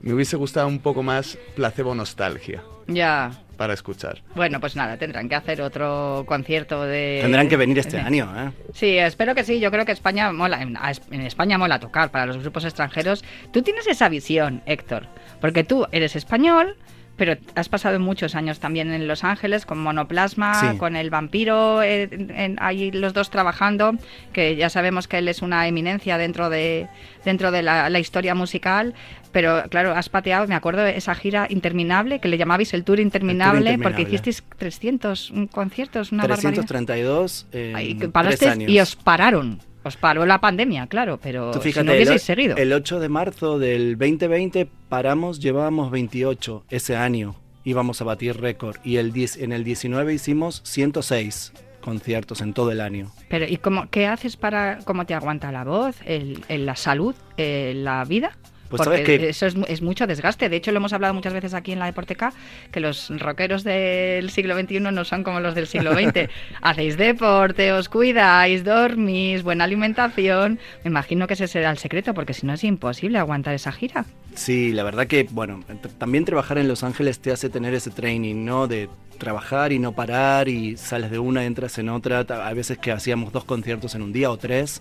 Me 0.00 0.14
hubiese 0.14 0.36
gustado 0.36 0.66
un 0.68 0.78
poco 0.80 1.02
más 1.02 1.38
placebo 1.54 1.94
nostalgia 1.94 2.62
Ya, 2.86 3.30
para 3.58 3.72
escuchar. 3.74 4.22
Bueno, 4.34 4.58
pues 4.60 4.74
nada, 4.76 4.96
tendrán 4.98 5.28
que 5.28 5.34
hacer 5.34 5.62
otro 5.62 6.24
concierto 6.26 6.82
de... 6.82 7.20
Tendrán 7.22 7.48
que 7.48 7.56
venir 7.56 7.78
este 7.78 7.98
año, 7.98 8.30
¿eh? 8.36 8.50
Sí, 8.74 8.98
espero 8.98 9.34
que 9.34 9.44
sí. 9.44 9.60
Yo 9.60 9.70
creo 9.70 9.84
que 9.86 9.92
España 9.92 10.30
mola. 10.32 10.60
En 10.62 11.20
España 11.22 11.56
mola 11.58 11.78
tocar 11.78 12.10
para 12.10 12.26
los 12.26 12.38
grupos 12.38 12.64
extranjeros. 12.64 13.22
Tú 13.52 13.62
tienes 13.62 13.86
esa 13.86 14.08
visión, 14.08 14.62
Héctor, 14.66 15.06
porque 15.40 15.64
tú 15.64 15.86
eres 15.92 16.16
español, 16.16 16.76
pero 17.16 17.36
has 17.54 17.68
pasado 17.68 18.00
muchos 18.00 18.34
años 18.34 18.58
también 18.60 18.92
en 18.92 19.06
Los 19.06 19.22
Ángeles 19.24 19.66
con 19.66 19.78
Monoplasma, 19.78 20.72
Sí. 20.72 20.78
con 20.78 20.96
El 20.96 21.10
Vampiro, 21.10 21.82
eh, 21.82 22.08
en- 22.12 22.56
ahí 22.60 22.90
los 22.90 23.12
dos 23.14 23.30
trabajando, 23.30 23.92
que 24.32 24.56
ya 24.56 24.68
sabemos 24.68 25.06
que 25.06 25.18
él 25.18 25.28
es 25.28 25.40
una 25.42 25.66
eminencia 25.68 26.18
dentro 26.18 26.50
de 26.50 26.88
dentro 27.24 27.50
de 27.50 27.62
la, 27.62 27.88
la 27.88 27.98
historia 28.00 28.34
musical. 28.34 28.94
Pero 29.32 29.64
claro, 29.68 29.92
has 29.96 30.08
pateado, 30.08 30.46
me 30.46 30.54
acuerdo 30.54 30.86
esa 30.86 31.14
gira 31.14 31.46
interminable 31.50 32.20
que 32.20 32.28
le 32.28 32.38
llamabais 32.38 32.72
el 32.74 32.84
Tour 32.84 33.00
Interminable, 33.00 33.78
porque 33.78 34.02
Interminable. 34.02 34.02
hicisteis 34.14 34.44
300 34.58 35.32
conciertos, 35.50 36.12
una 36.12 36.22
barbaridad. 36.24 36.52
332 36.64 37.46
en 37.52 37.74
Ay, 37.76 37.94
que 37.94 37.98
tres 38.00 38.10
parasteis 38.12 38.52
años. 38.52 38.70
y 38.70 38.78
os 38.78 38.94
pararon. 38.96 39.58
Os 39.84 39.96
paró 39.96 40.24
la 40.26 40.40
pandemia, 40.40 40.86
claro, 40.86 41.18
pero 41.22 41.50
Tú 41.50 41.58
si 41.60 41.68
fíjate, 41.68 41.84
no 41.86 41.92
hubieseis 41.92 42.22
el, 42.28 42.36
seguido. 42.36 42.56
el 42.56 42.72
8 42.72 43.00
de 43.00 43.08
marzo 43.08 43.58
del 43.58 43.98
2020 43.98 44.66
paramos, 44.88 45.40
llevábamos 45.40 45.90
28 45.90 46.64
ese 46.70 46.96
año, 46.96 47.34
íbamos 47.64 48.00
a 48.00 48.04
batir 48.04 48.40
récord. 48.40 48.76
Y 48.82 48.96
el 48.96 49.12
10 49.12 49.38
en 49.38 49.52
el 49.52 49.62
19 49.62 50.14
hicimos 50.14 50.62
106 50.64 51.52
conciertos 51.82 52.40
en 52.40 52.54
todo 52.54 52.70
el 52.72 52.80
año. 52.80 53.12
Pero 53.28 53.44
¿y 53.46 53.58
cómo, 53.58 53.88
qué 53.90 54.06
haces 54.06 54.36
para 54.38 54.78
cómo 54.84 55.04
te 55.04 55.12
aguanta 55.12 55.52
la 55.52 55.64
voz, 55.64 55.96
el, 56.06 56.42
el- 56.48 56.64
la 56.64 56.76
salud, 56.76 57.14
eh, 57.36 57.72
la 57.76 58.04
vida? 58.04 58.38
Pues 58.74 58.88
Porque 58.88 59.04
sabes 59.04 59.20
que 59.20 59.28
eso 59.28 59.46
es, 59.46 59.54
es 59.68 59.82
mucho 59.82 60.08
desgaste. 60.08 60.48
De 60.48 60.56
hecho, 60.56 60.72
lo 60.72 60.78
hemos 60.78 60.92
hablado 60.92 61.14
muchas 61.14 61.32
veces 61.32 61.54
aquí 61.54 61.70
en 61.70 61.78
la 61.78 61.86
Deporteca, 61.86 62.32
que 62.72 62.80
los 62.80 63.08
rockeros 63.20 63.62
del 63.62 64.30
siglo 64.30 64.58
XXI 64.58 64.80
no 64.80 65.04
son 65.04 65.22
como 65.22 65.38
los 65.38 65.54
del 65.54 65.68
siglo 65.68 65.92
XX. 65.94 66.28
Hacéis 66.60 66.96
deporte, 66.96 67.70
os 67.70 67.88
cuidáis, 67.88 68.64
dormís, 68.64 69.44
buena 69.44 69.62
alimentación. 69.62 70.58
Me 70.82 70.90
imagino 70.90 71.28
que 71.28 71.34
ese 71.34 71.46
será 71.46 71.70
el 71.70 71.78
secreto, 71.78 72.14
porque 72.14 72.34
si 72.34 72.46
no 72.46 72.54
es 72.54 72.64
imposible 72.64 73.18
aguantar 73.18 73.54
esa 73.54 73.70
gira. 73.70 74.06
Sí, 74.34 74.72
la 74.72 74.82
verdad 74.82 75.06
que, 75.06 75.28
bueno, 75.30 75.62
también 75.98 76.24
trabajar 76.24 76.58
en 76.58 76.66
Los 76.66 76.82
Ángeles 76.82 77.20
te 77.20 77.30
hace 77.30 77.48
tener 77.50 77.74
ese 77.74 77.90
training, 77.92 78.44
¿no? 78.44 78.66
De 78.66 78.88
trabajar 79.18 79.72
y 79.72 79.78
no 79.78 79.92
parar 79.92 80.48
y 80.48 80.76
sales 80.76 81.12
de 81.12 81.20
una, 81.20 81.44
entras 81.44 81.78
en 81.78 81.90
otra. 81.90 82.26
Hay 82.44 82.54
veces 82.56 82.78
que 82.78 82.90
hacíamos 82.90 83.32
dos 83.32 83.44
conciertos 83.44 83.94
en 83.94 84.02
un 84.02 84.12
día 84.12 84.32
o 84.32 84.36
tres. 84.36 84.80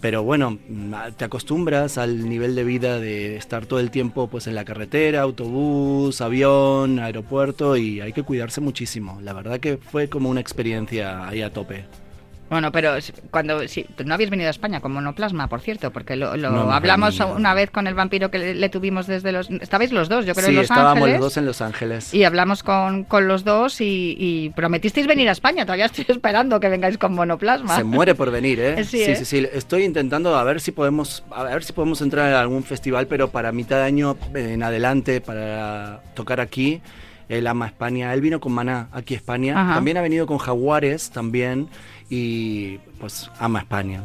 Pero 0.00 0.22
bueno, 0.22 0.58
mm, 0.68 0.94
te 1.16 1.24
acostumbras 1.26 1.98
al 1.98 2.28
nivel 2.28 2.54
de 2.54 2.64
vida 2.64 2.98
de 2.98 3.36
estar 3.36 3.66
todo 3.66 3.80
el 3.80 3.90
tiempo 3.90 4.28
pues 4.28 4.46
en 4.46 4.54
la 4.54 4.64
carretera, 4.64 5.20
autobús, 5.22 6.20
avión, 6.20 6.98
aeropuerto 6.98 7.76
y 7.76 8.00
hay 8.00 8.12
que 8.12 8.22
cuidarse 8.22 8.60
muchísimo. 8.60 9.20
La 9.22 9.32
verdad 9.32 9.60
que 9.60 9.76
fue 9.76 10.08
como 10.08 10.30
una 10.30 10.40
experiencia 10.40 11.28
ahí 11.28 11.42
a 11.42 11.52
tope. 11.52 11.84
Bueno, 12.50 12.72
pero 12.72 12.94
cuando 13.30 13.66
sí, 13.68 13.86
no 14.04 14.12
habéis 14.12 14.28
venido 14.28 14.48
a 14.48 14.50
España 14.50 14.80
con 14.80 14.90
monoplasma, 14.92 15.46
por 15.48 15.60
cierto, 15.60 15.92
porque 15.92 16.16
lo, 16.16 16.36
lo 16.36 16.50
No 16.50 16.72
hablamos 16.72 17.16
venido. 17.16 17.36
una 17.36 17.54
vez 17.54 17.70
con 17.70 17.86
el 17.86 17.94
vampiro 17.94 18.30
que 18.30 18.38
le, 18.38 18.54
le 18.56 18.68
tuvimos 18.68 19.06
desde 19.06 19.30
los... 19.30 19.48
Estabais 19.50 19.92
los 19.92 20.08
dos, 20.08 20.26
yo 20.26 20.34
creo, 20.34 20.46
sí, 20.46 20.50
en 20.50 20.56
Los 20.56 20.64
estábamos 20.64 20.96
Ángeles. 20.96 21.14
los 21.20 21.26
dos 21.26 21.36
en 21.36 21.46
Los 21.46 21.60
Ángeles. 21.62 22.12
Y 22.12 22.24
hablamos 22.24 22.64
con, 22.64 23.04
con 23.04 23.28
los 23.28 23.44
dos 23.44 23.80
y, 23.80 24.16
y 24.18 24.50
prometisteis 24.50 25.06
venir 25.06 25.28
a 25.28 25.32
España. 25.32 25.64
Todavía 25.64 25.84
estoy 25.86 26.04
esperando 26.08 26.58
que 26.58 26.68
vengáis 26.68 26.98
con 26.98 27.14
monoplasma. 27.14 27.76
Se 27.76 27.84
muere 27.84 28.16
por 28.16 28.30
venir, 28.32 28.58
¿eh? 28.60 28.84
Sí, 28.90 29.00
¿eh? 29.02 29.14
sí, 29.14 29.24
sí. 29.24 29.46
Estoy 29.52 29.84
intentando 29.84 30.36
a 30.36 30.42
ver 30.42 30.60
si 30.60 30.72
podemos, 30.72 31.22
a 31.30 31.44
ver 31.44 31.62
si 31.62 31.72
podemos 31.72 32.00
entrar 32.02 32.32
a 32.32 32.40
algún 32.40 32.64
festival, 32.64 33.06
pero 33.06 33.30
para 33.30 33.52
mitad 33.52 33.76
de 33.76 33.84
año 33.84 34.16
en 34.34 34.62
adelante 34.64 35.20
para 35.20 36.00
tocar 36.14 36.40
aquí. 36.40 36.80
Él 37.28 37.46
ama 37.46 37.66
España. 37.68 38.12
Él 38.12 38.20
vino 38.20 38.40
con 38.40 38.50
Maná 38.50 38.88
aquí 38.90 39.14
a 39.14 39.18
España. 39.18 39.54
Ajá. 39.56 39.74
También 39.74 39.96
ha 39.98 40.00
venido 40.02 40.26
con 40.26 40.38
Jaguares 40.38 41.10
también 41.10 41.68
y 42.12 42.78
pues 42.98 43.30
ama 43.38 43.60
España. 43.60 44.02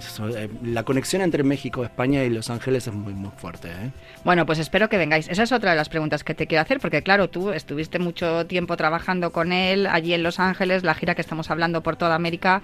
La 0.63 0.83
conexión 0.83 1.23
entre 1.23 1.43
México, 1.43 1.83
España 1.83 2.23
y 2.23 2.29
Los 2.29 2.51
Ángeles 2.51 2.85
es 2.87 2.93
muy 2.93 3.13
muy 3.13 3.31
fuerte, 3.35 3.69
¿eh? 3.69 3.91
Bueno, 4.23 4.45
pues 4.45 4.59
espero 4.59 4.87
que 4.89 4.97
vengáis. 4.97 5.27
Esa 5.27 5.41
es 5.43 5.51
otra 5.51 5.71
de 5.71 5.77
las 5.77 5.89
preguntas 5.89 6.23
que 6.23 6.35
te 6.35 6.45
quiero 6.45 6.61
hacer, 6.61 6.79
porque 6.79 7.01
claro, 7.01 7.29
tú 7.29 7.49
estuviste 7.51 7.97
mucho 7.97 8.45
tiempo 8.45 8.77
trabajando 8.77 9.31
con 9.31 9.51
él 9.51 9.87
allí 9.87 10.13
en 10.13 10.21
Los 10.21 10.39
Ángeles, 10.39 10.83
la 10.83 10.93
gira 10.93 11.15
que 11.15 11.21
estamos 11.21 11.49
hablando 11.49 11.81
por 11.81 11.95
toda 11.95 12.13
América, 12.13 12.61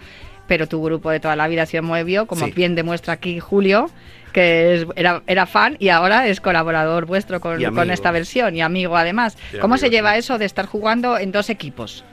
pero 0.48 0.68
tu 0.68 0.82
grupo 0.84 1.10
de 1.10 1.20
toda 1.20 1.36
la 1.36 1.48
vida 1.48 1.64
ha 1.64 1.66
sido 1.66 1.82
como 2.28 2.46
Sí. 2.46 2.52
bien 2.52 2.76
demuestra 2.76 3.14
aquí 3.14 3.40
Julio, 3.40 3.90
que 4.34 4.76
es- 4.76 4.86
era, 4.96 5.24
era 5.26 5.46
fan 5.48 5.76
y 5.80 5.90
ahora 5.90 6.28
es 6.28 6.40
colaborador 6.40 7.06
vuestro 7.06 7.42
con, 7.42 7.60
esta 7.92 8.12
versión 8.12 8.56
y 8.56 8.62
amigo 8.62 8.96
además. 8.96 9.38
Y 9.54 9.58
¿Cómo 9.58 9.78
se 9.78 9.90
lleva 9.90 10.14
sí. 10.14 10.20
eso 10.20 10.38
de 10.38 10.46
estar 10.46 10.68
jugando 10.68 11.18
en 11.18 11.32
dos 11.32 11.50
equipos? 11.50 12.06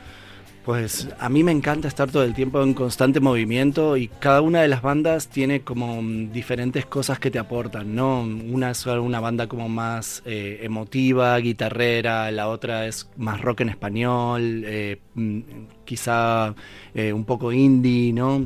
Pues 0.69 1.09
a 1.19 1.31
mí 1.31 1.45
me 1.45 1.51
encanta 1.51 1.89
estar 1.89 2.11
todo 2.11 2.25
el 2.25 2.35
tiempo 2.35 2.63
en 2.63 2.75
constante 2.75 3.21
movimiento 3.21 3.97
y 3.97 4.09
cada 4.09 4.43
una 4.43 4.61
de 4.61 4.69
las 4.69 4.83
bandas 4.83 5.31
tiene 5.31 5.63
como 5.63 6.03
mm, 6.03 6.31
diferentes 6.31 6.85
cosas 6.85 7.19
que 7.19 7.31
te 7.31 7.39
aportan, 7.39 7.95
¿no? 7.95 8.21
Una 8.21 8.73
es 8.73 8.85
una 8.85 9.19
banda 9.19 9.47
como 9.47 9.71
más 9.71 10.23
eh, 10.27 10.59
emotiva, 10.61 11.39
guitarrera, 11.39 12.31
la 12.33 12.51
otra 12.51 12.87
es 12.87 13.09
más 13.17 13.41
rock 13.41 13.63
en 13.63 13.71
español, 13.71 14.63
eh, 14.67 15.01
mm, 15.15 15.41
quizá 15.87 16.55
eh, 16.93 17.15
un 17.15 17.25
poco 17.25 17.51
indie, 17.51 18.13
¿no? 18.13 18.37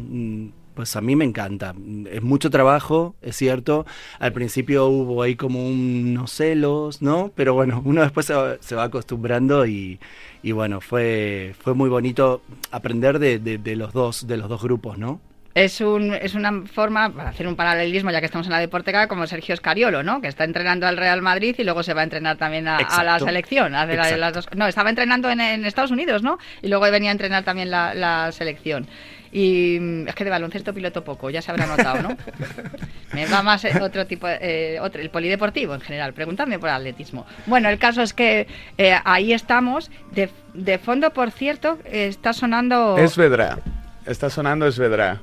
Pues 0.75 0.97
a 0.97 1.02
mí 1.02 1.17
me 1.17 1.25
encanta. 1.26 1.75
Es 2.11 2.23
mucho 2.23 2.49
trabajo, 2.50 3.14
es 3.21 3.37
cierto. 3.37 3.85
Al 4.19 4.33
principio 4.33 4.87
hubo 4.87 5.23
ahí 5.23 5.37
como 5.37 5.67
unos 5.69 6.33
celos, 6.33 7.02
¿no? 7.02 7.31
Pero 7.35 7.52
bueno, 7.55 7.83
uno 7.85 8.00
después 8.02 8.25
se 8.26 8.33
va, 8.35 8.57
se 8.61 8.75
va 8.75 8.85
acostumbrando 8.85 9.67
y, 9.67 10.00
y 10.43 10.52
bueno, 10.52 10.81
fue, 10.81 11.55
fue 11.61 11.75
muy 11.75 11.91
bonito 11.91 12.43
aprender 12.71 13.19
de, 13.19 13.38
de- 13.38 13.59
de 13.59 13.76
los 13.76 13.93
dos, 13.93 14.26
de 14.26 14.37
los 14.38 14.49
dos 14.49 14.62
grupos, 14.62 14.97
¿no? 14.99 15.21
Es, 15.54 15.80
un, 15.82 16.14
es 16.14 16.35
una 16.35 16.62
forma, 16.66 17.11
para 17.12 17.28
hacer 17.28 17.47
un 17.47 17.56
paralelismo, 17.56 18.11
ya 18.11 18.21
que 18.21 18.26
estamos 18.26 18.47
en 18.47 18.52
la 18.52 18.59
Deporteca, 18.59 19.06
como 19.06 19.26
Sergio 19.26 19.52
Escariolo, 19.54 20.02
¿no? 20.02 20.21
Que 20.23 20.28
está 20.28 20.44
entrenando 20.44 20.87
al 20.87 20.97
Real 20.97 21.21
Madrid 21.21 21.54
y 21.59 21.64
luego 21.64 21.82
se 21.82 21.92
va 21.92 22.00
a 22.00 22.04
entrenar 22.04 22.38
también 22.38 22.66
a, 22.68 22.78
a 22.78 23.04
la 23.04 23.18
selección. 23.18 23.75
hace 23.75 23.88
la- 23.97 24.02
Exacto. 24.02 24.16
las 24.21 24.32
dos- 24.32 24.49
no, 24.56 24.66
estaba 24.66 24.88
entrenando 24.90 25.28
en, 25.30 25.40
en 25.40 25.64
Estados 25.66 25.90
Unidos, 25.90 26.23
¿no? 26.23 26.38
Y 26.62 26.68
luego 26.68 26.90
venía 26.90 27.11
a 27.11 27.12
entrenar 27.12 27.44
también 27.44 27.71
la, 27.71 27.92
la 27.94 28.32
selección. 28.32 28.87
Y 29.30 29.78
mm, 29.80 30.09
es 30.09 30.14
que 30.14 30.25
de 30.25 30.30
baloncesto 30.30 30.73
piloto 30.75 31.04
poco, 31.04 31.28
ya 31.30 31.40
se 31.42 31.50
habrá 31.50 31.66
notado, 31.66 32.02
¿no? 32.02 32.16
Me 33.12 33.26
va 33.26 33.42
más 33.42 33.62
eh, 33.66 33.73
otro 33.80 34.06
tipo, 34.06 34.26
eh, 34.28 34.78
otro, 34.80 35.02
el 35.02 35.11
polideportivo 35.11 35.75
en 35.75 35.80
general. 35.82 36.14
Preguntadme 36.14 36.59
por 36.59 36.71
atletismo. 36.71 37.26
Bueno, 37.47 37.68
el 37.68 37.78
caso 37.78 38.00
es 38.02 38.14
que 38.14 38.47
eh, 38.78 38.97
ahí 39.04 39.32
estamos. 39.35 39.90
De, 40.12 40.30
de 40.54 40.78
fondo, 40.78 41.11
por 41.12 41.30
cierto, 41.30 41.78
eh, 41.85 42.06
está 42.09 42.32
sonando... 42.32 42.97
Es 42.99 43.16
Vedrá. 43.18 43.59
Está 44.06 44.30
sonando 44.30 44.66
Es 44.66 44.78
Vedrá. 44.78 45.21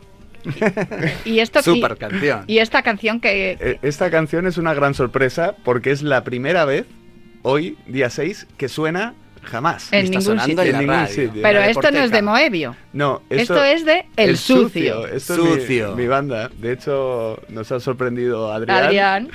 Y 1.25 1.39
esto 1.39 1.59
y- 1.59 1.63
Super 1.63 1.97
canción. 1.97 2.43
Y 2.47 2.59
esta 2.59 2.81
canción 2.81 3.19
que... 3.19 3.57
Eh, 3.59 3.79
Esta 3.81 4.09
canción 4.09 4.47
es 4.47 4.57
una 4.57 4.73
gran 4.73 4.93
sorpresa 4.93 5.55
porque 5.63 5.91
es 5.91 6.01
la 6.01 6.23
primera 6.23 6.65
vez, 6.65 6.85
hoy, 7.41 7.77
día 7.87 8.09
6, 8.09 8.47
que 8.57 8.69
suena 8.69 9.13
jamás. 9.43 9.91
En 9.93 10.05
Está 10.05 10.19
ningún 10.19 10.37
sonando 10.37 10.61
sitio. 10.63 10.63
en 10.73 10.79
ningún 10.79 10.95
radio. 10.95 11.07
sitio. 11.15 11.41
Pero 11.41 11.59
esto 11.61 11.91
no 11.91 11.99
es 11.99 12.11
de. 12.11 12.21
Moebio. 12.21 12.75
No, 12.93 13.21
Esto 13.29 13.63
es 13.63 13.85
de 13.85 14.05
El 14.17 14.37
Sucio. 14.37 15.07
Esto 15.07 15.33
es 15.35 15.39
mi- 15.39 15.61
Sucio. 15.61 15.95
Mi, 15.95 16.07
banda. 16.07 16.49
De 16.57 16.73
hecho, 16.73 17.41
nos 17.49 17.71
ha 17.71 17.79
sorprendido 17.79 18.51
Adrián. 18.51 18.83
Adrián. 18.83 19.29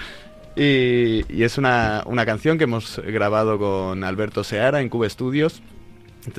Y, 0.56 1.24
y 1.34 1.42
es 1.42 1.58
una, 1.58 2.02
una 2.06 2.24
canción 2.26 2.58
que 2.58 2.64
hemos 2.64 3.00
grabado 3.04 3.58
con 3.58 4.04
Alberto 4.04 4.44
Seara 4.44 4.80
en 4.82 4.88
Cube 4.88 5.10
Studios, 5.10 5.62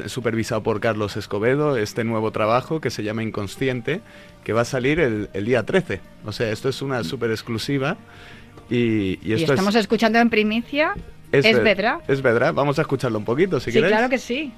supervisado 0.08 0.64
por 0.64 0.80
Carlos 0.80 1.18
Escobedo, 1.18 1.78
este 1.78 2.04
nuevo 2.04 2.32
trabajo 2.32 2.80
que 2.82 2.90
se 2.90 3.04
llama 3.04 3.24
Inconsciente, 3.24 4.02
que 4.44 4.54
va 4.54 4.62
a 4.62 4.66
salir 4.66 5.00
el, 5.00 5.30
el 5.34 5.46
día 5.46 5.64
13. 5.64 6.02
O 6.26 6.32
sea, 6.32 6.50
esto 6.52 6.70
es 6.70 6.82
una 6.82 7.04
súper 7.04 7.32
exclusiva. 7.32 7.98
Y, 8.70 9.20
y 9.22 9.34
estamos 9.34 9.76
es, 9.76 9.82
escuchando 9.82 10.20
en 10.20 10.30
primicia. 10.30 10.94
Es 11.32 11.46
Ved- 11.46 11.64
Vedra. 11.64 12.00
Es 12.08 12.22
Vedra. 12.22 12.52
Vamos 12.52 12.80
a 12.80 12.82
escucharlo 12.84 13.18
un 13.20 13.26
poquito, 13.26 13.60
si 13.60 13.72
Sí, 13.72 13.78
queréis. 13.78 13.92
claro 13.94 14.10
que 14.10 14.18
sí. 14.18 14.52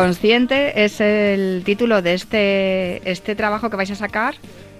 Inconsciente 0.00 0.84
es 0.84 1.00
el 1.00 1.62
título 1.64 2.00
de 2.00 2.14
este, 2.14 3.10
este 3.10 3.34
trabajo 3.34 3.70
que 3.70 3.76
vais 3.76 3.90
a 3.90 3.96
sacar, 3.96 4.36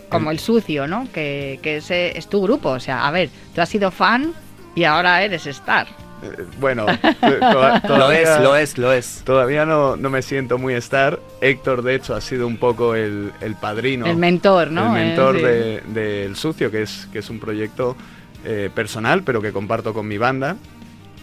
como 0.09 0.31
el 0.31 0.39
sucio, 0.39 0.87
¿no? 0.87 1.09
Que, 1.13 1.59
que 1.65 1.79
ese 1.79 2.17
es 2.17 2.29
tu 2.29 2.41
grupo. 2.41 2.69
O 2.69 2.79
sea, 2.79 3.09
a 3.09 3.11
ver, 3.11 3.29
tú 3.53 3.61
has 3.61 3.69
sido 3.69 3.91
fan 3.91 4.33
y 4.77 4.85
ahora 4.85 5.25
eres 5.25 5.49
star. 5.49 5.89
Eh, 6.23 6.45
bueno, 6.61 6.87
to- 6.87 7.39
toda- 7.41 7.75
Lo 7.75 7.89
todavía- 7.89 8.21
es, 8.37 8.41
lo 8.41 8.55
es, 8.57 8.79
lo 8.79 8.93
es. 8.93 9.23
Todavía 9.25 9.67
no, 9.67 9.97
no 9.97 10.11
me 10.11 10.23
siento 10.23 10.59
muy 10.59 10.75
star. 10.75 11.19
Héctor, 11.41 11.83
de 11.83 11.97
hecho, 11.97 12.15
ha 12.15 12.21
sido 12.21 12.47
un 12.47 12.57
poco 12.57 12.95
el, 12.95 13.33
el 13.41 13.57
padrino. 13.57 14.07
El 14.07 14.17
mentor, 14.17 14.71
¿no? 14.71 14.95
El 14.95 15.03
Eh, 15.03 15.07
mentor 15.07 15.37
sí. 15.39 15.43
de- 15.43 15.83
del 15.89 16.37
Sucio, 16.37 16.71
que 16.71 16.83
es, 16.83 17.09
que 17.13 17.19
es 17.19 17.29
un 17.31 17.41
proyecto 17.41 17.97
eh, 18.45 18.71
personal, 18.73 19.25
pero 19.25 19.43
que 19.43 19.51
comparto 19.53 19.93
con 19.93 20.07
mi 20.07 20.19
banda. 20.19 20.55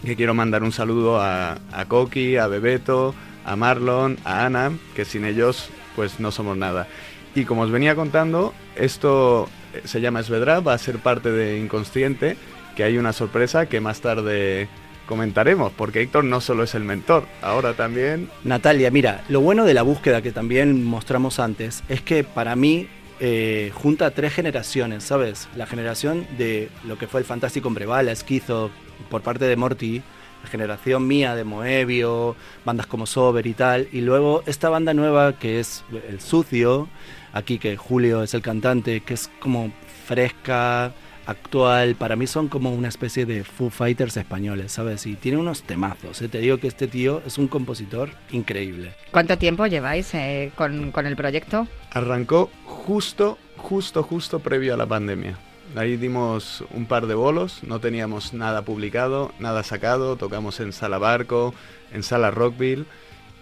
Que 0.03 0.17
quiero 0.17 0.33
mandar 0.33 0.61
un 0.61 0.73
saludo 0.73 1.21
a, 1.21 1.53
a 1.71 1.85
Coqui, 1.87 2.35
a 2.35 2.47
Bebeto, 2.47 3.15
a 3.47 3.55
Marlon, 3.55 4.17
a 4.23 4.45
Ana, 4.45 4.71
que 4.95 5.05
sin 5.05 5.25
ellos 5.25 5.69
pues 5.95 6.19
no 6.19 6.31
somos 6.31 6.55
nada. 6.55 6.87
Y 7.33 7.45
como 7.45 7.61
os 7.61 7.71
venía 7.71 7.95
contando, 7.95 8.53
esto 8.75 9.49
eh, 9.73 9.81
se 9.85 10.01
llama 10.01 10.19
Esvedra, 10.19 10.59
va 10.59 10.73
a 10.73 10.77
ser 10.77 10.99
parte 10.99 11.31
de 11.31 11.57
Inconsciente, 11.57 12.37
que 12.75 12.83
hay 12.83 12.97
una 12.97 13.13
sorpresa 13.13 13.67
que 13.67 13.79
más 13.79 14.01
tarde 14.01 14.67
comentaremos, 15.07 15.71
porque 15.71 16.01
Héctor 16.01 16.25
no 16.25 16.41
solo 16.41 16.63
es 16.63 16.75
el 16.75 16.83
mentor, 16.83 17.25
ahora 17.41 17.73
también 17.73 18.29
Natalia, 18.43 18.91
mira, 18.91 19.23
lo 19.29 19.39
bueno 19.39 19.63
de 19.63 19.73
la 19.73 19.81
búsqueda 19.81 20.21
que 20.21 20.33
también 20.33 20.83
mostramos 20.83 21.39
antes 21.39 21.81
es 21.87 22.01
que 22.01 22.25
para 22.25 22.57
mí 22.57 22.87
eh, 23.19 23.71
junta 23.73 24.11
tres 24.11 24.33
generaciones, 24.33 25.05
¿sabes? 25.05 25.47
La 25.55 25.65
generación 25.65 26.27
de 26.37 26.69
lo 26.85 26.97
que 26.97 27.07
fue 27.07 27.21
el 27.21 27.25
fantástico 27.25 27.69
Breval, 27.69 28.09
Esquizo, 28.09 28.69
por 29.09 29.21
parte 29.21 29.45
de 29.45 29.55
Morty, 29.55 30.03
la 30.43 30.49
generación 30.49 31.07
mía 31.07 31.35
de 31.35 31.43
Moebio, 31.43 32.35
bandas 32.65 32.87
como 32.87 33.05
Sober 33.05 33.45
y 33.47 33.53
tal, 33.53 33.87
y 33.91 34.01
luego 34.01 34.43
esta 34.45 34.69
banda 34.69 34.93
nueva 34.93 35.37
que 35.37 35.59
es 35.59 35.83
El 36.09 36.21
Sucio, 36.21 36.87
aquí 37.33 37.59
que 37.59 37.77
Julio 37.77 38.23
es 38.23 38.33
el 38.33 38.41
cantante, 38.41 39.01
que 39.01 39.13
es 39.13 39.29
como 39.39 39.71
fresca, 40.05 40.93
actual, 41.27 41.95
para 41.95 42.15
mí 42.15 42.25
son 42.25 42.47
como 42.47 42.73
una 42.73 42.87
especie 42.87 43.25
de 43.25 43.43
Foo 43.43 43.69
Fighters 43.69 44.17
españoles, 44.17 44.71
¿sabes? 44.71 45.05
Y 45.05 45.15
tiene 45.15 45.37
unos 45.37 45.61
temazos, 45.61 46.21
¿eh? 46.21 46.29
te 46.29 46.39
digo 46.39 46.57
que 46.57 46.67
este 46.67 46.87
tío 46.87 47.21
es 47.25 47.37
un 47.37 47.47
compositor 47.47 48.09
increíble. 48.31 48.93
¿Cuánto 49.11 49.37
tiempo 49.37 49.67
lleváis 49.67 50.13
eh, 50.13 50.51
con, 50.55 50.91
con 50.91 51.05
el 51.05 51.15
proyecto? 51.15 51.67
Arrancó 51.91 52.49
justo, 52.65 53.37
justo, 53.57 54.03
justo 54.03 54.39
previo 54.39 54.73
a 54.73 54.77
la 54.77 54.85
pandemia. 54.85 55.37
Ahí 55.75 55.97
dimos 55.97 56.63
un 56.71 56.85
par 56.85 57.07
de 57.07 57.13
bolos, 57.13 57.63
no 57.63 57.79
teníamos 57.79 58.33
nada 58.33 58.63
publicado, 58.63 59.33
nada 59.39 59.63
sacado, 59.63 60.15
tocamos 60.15 60.59
en 60.59 60.71
Sala 60.73 60.97
Barco, 60.97 61.53
en 61.93 62.03
Sala 62.03 62.31
Rockville 62.31 62.85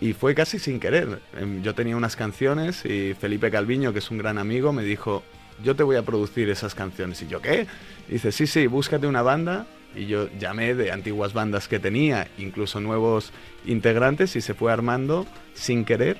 y 0.02 0.14
fue 0.14 0.36
casi 0.36 0.60
sin 0.60 0.80
querer. 0.80 1.20
Em, 1.38 1.62
Yo 1.62 1.76
tenía 1.76 1.96
unas 1.96 2.16
canciones 2.16 2.84
y 2.86 3.14
Felipe 3.14 3.52
Calviño, 3.52 3.94
que 3.94 4.00
es 4.00 4.12
un 4.12 4.18
gran 4.18 4.38
amigo, 4.38 4.74
me 4.74 4.84
dijo, 4.84 5.24
yo 5.64 5.76
te 5.76 5.84
voy 5.84 5.96
a 5.96 6.02
producir 6.04 6.50
esas 6.50 6.76
canciones. 6.76 7.22
Y 7.22 7.28
yo, 7.28 7.42
¿qué? 7.42 7.68
dice, 8.10 8.32
sí, 8.32 8.48
sí, 8.48 8.68
búscate 8.68 9.08
una 9.08 9.22
banda. 9.22 9.68
Y 9.96 10.08
yo 10.08 10.28
llamé 10.38 10.76
de 10.76 10.92
antiguas 10.92 11.32
bandas 11.32 11.70
que 11.70 11.80
tenía, 11.80 12.28
incluso 12.38 12.82
nuevos 12.82 13.32
integrantes, 13.66 14.36
y 14.36 14.42
se 14.42 14.54
fue 14.54 14.74
armando 14.74 15.26
sin 15.54 15.86
querer 15.86 16.18